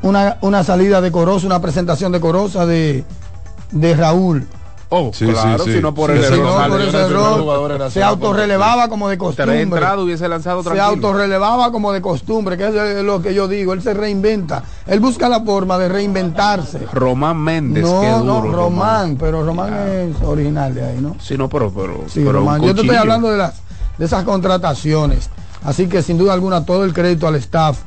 Una, 0.03 0.39
una 0.43 0.63
salida 0.63 1.01
decorosa, 1.01 1.47
una 1.47 1.61
presentación 1.61 2.13
decorosa 2.13 2.65
de, 2.65 3.05
de 3.73 3.97
Raúl 3.97 4.47
Oh, 4.89 5.11
claro, 5.11 5.65
si 5.65 5.81
no 5.81 5.93
por 5.93 6.13
el 6.13 6.23
error. 6.23 7.91
se 7.91 8.03
autorrelevaba 8.03 8.89
como 8.89 9.09
de 9.09 9.19
costumbre. 9.19 9.65
hubiese 9.99 10.29
lanzado 10.29 10.63
se 10.63 10.81
autorrelevaba 10.81 11.73
como 11.73 11.93
de 11.93 12.01
costumbre, 12.01 12.57
que 12.57 12.69
es 12.69 13.03
lo 13.03 13.21
que 13.21 13.35
yo 13.35 13.49
digo. 13.49 13.73
Él 13.73 13.83
se 13.83 13.95
reinventa. 13.95 14.63
Él 14.87 15.01
busca 15.01 15.29
la 15.29 15.41
forma 15.41 15.77
de 15.79 15.89
reinventarse. 15.89 16.87
Román 16.93 17.39
Méndez, 17.39 17.83
no, 17.85 18.23
no, 18.23 18.41
Román, 18.43 19.17
pero 19.19 19.45
Román 19.45 19.73
es 19.75 20.23
original 20.23 20.75
de 20.75 20.85
ahí, 20.85 20.99
¿no? 21.01 21.17
Sí, 21.21 21.37
no, 21.37 21.49
pero. 21.49 21.73
pero, 21.73 22.05
sí, 22.09 22.25
Román. 22.25 22.63
Yo 22.63 22.75
te 22.75 22.83
estoy 22.83 22.97
hablando 22.97 23.31
de, 23.31 23.39
las, 23.39 23.55
de 23.99 24.05
esas 24.05 24.25
contrataciones. 24.25 25.31
Así 25.65 25.89
que 25.89 26.03
sin 26.03 26.17
duda 26.17 26.33
alguna 26.33 26.65
todo 26.65 26.85
el 26.85 26.93
crédito 26.93 27.27
al 27.27 27.35
staff 27.37 27.79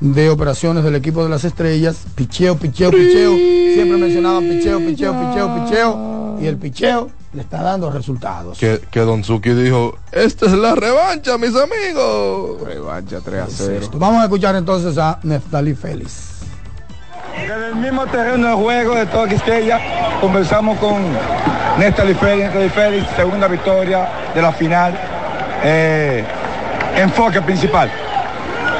de 0.00 0.28
operaciones 0.28 0.84
del 0.84 0.96
equipo 0.96 1.22
de 1.22 1.30
las 1.30 1.44
estrellas. 1.44 1.96
Picheo, 2.14 2.56
picheo, 2.56 2.90
picheo. 2.90 3.32
Siempre 3.74 3.96
mencionaban 3.96 4.46
picheo, 4.46 4.78
picheo, 4.80 5.14
picheo, 5.14 5.64
picheo 5.64 6.11
y 6.42 6.48
el 6.48 6.56
picheo 6.56 7.10
le 7.32 7.42
está 7.42 7.62
dando 7.62 7.90
resultados. 7.90 8.58
Que, 8.58 8.80
que 8.90 9.00
Don 9.00 9.22
Suki 9.22 9.50
dijo, 9.50 9.96
esta 10.10 10.46
es 10.46 10.52
la 10.52 10.74
revancha, 10.74 11.38
mis 11.38 11.54
amigos. 11.54 12.60
Revancha 12.62 13.20
3 13.24 13.42
a 13.42 13.46
0. 13.48 13.90
Vamos 13.94 14.20
a 14.20 14.24
escuchar 14.24 14.56
entonces 14.56 14.98
a 14.98 15.20
Neftali 15.22 15.74
Félix. 15.74 16.30
En 17.36 17.50
el 17.50 17.76
mismo 17.76 18.06
terreno 18.06 18.48
de 18.48 18.54
juego 18.54 18.94
de 18.96 19.06
toda 19.06 19.28
Quisqueya, 19.28 20.18
conversamos 20.20 20.78
con 20.78 21.00
Neftali 21.78 22.14
Félix, 22.14 22.54
Neftali 22.54 22.68
Félix, 22.70 23.06
segunda 23.16 23.46
victoria 23.46 24.08
de 24.34 24.42
la 24.42 24.52
final. 24.52 24.98
Eh, 25.62 26.24
enfoque 26.96 27.40
principal. 27.40 27.90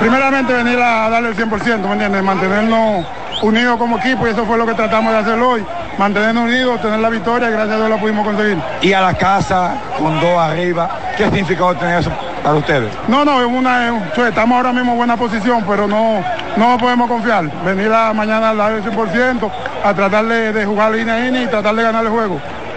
Primeramente 0.00 0.52
venir 0.52 0.78
a 0.80 1.08
darle 1.08 1.28
el 1.28 1.36
100%, 1.36 1.78
¿me 1.78 1.92
entiendes? 1.92 2.22
Mantenernos 2.24 3.06
unidos 3.40 3.78
como 3.78 3.98
equipo 3.98 4.26
y 4.26 4.30
eso 4.30 4.44
fue 4.44 4.58
lo 4.58 4.66
que 4.66 4.74
tratamos 4.74 5.12
de 5.12 5.18
hacer 5.18 5.38
hoy 5.38 5.64
mantenernos 5.98 6.44
unidos, 6.44 6.80
tener 6.80 7.00
la 7.00 7.08
victoria 7.08 7.48
y 7.48 7.52
gracias 7.52 7.74
a 7.74 7.78
Dios 7.78 7.90
la 7.90 7.96
pudimos 7.98 8.26
conseguir. 8.26 8.58
Y 8.80 8.92
a 8.92 9.00
la 9.00 9.14
casa 9.14 9.74
con 9.98 10.20
dos 10.20 10.38
arriba, 10.38 10.90
¿qué 11.16 11.24
significado 11.24 11.74
tener 11.76 12.00
eso 12.00 12.10
para 12.42 12.56
ustedes? 12.56 12.92
No, 13.08 13.24
no, 13.24 13.46
una, 13.46 14.02
estamos 14.28 14.56
ahora 14.56 14.72
mismo 14.72 14.92
en 14.92 14.98
buena 14.98 15.16
posición, 15.16 15.64
pero 15.68 15.86
no, 15.86 16.22
no 16.56 16.78
podemos 16.78 17.08
confiar. 17.08 17.50
Venir 17.64 17.92
a 17.92 18.12
mañana 18.12 18.50
al 18.50 18.58
lado 18.58 18.76
del 18.76 18.84
100%, 18.84 19.50
a 19.84 19.94
tratar 19.94 20.24
de, 20.26 20.64
jugar 20.64 20.92
línea 20.92 21.16
a 21.16 21.20
línea 21.20 21.42
y 21.42 21.46
tratar 21.46 21.74
de 21.74 21.82
ganar 21.82 22.04
el 22.04 22.10
juego. 22.10 22.40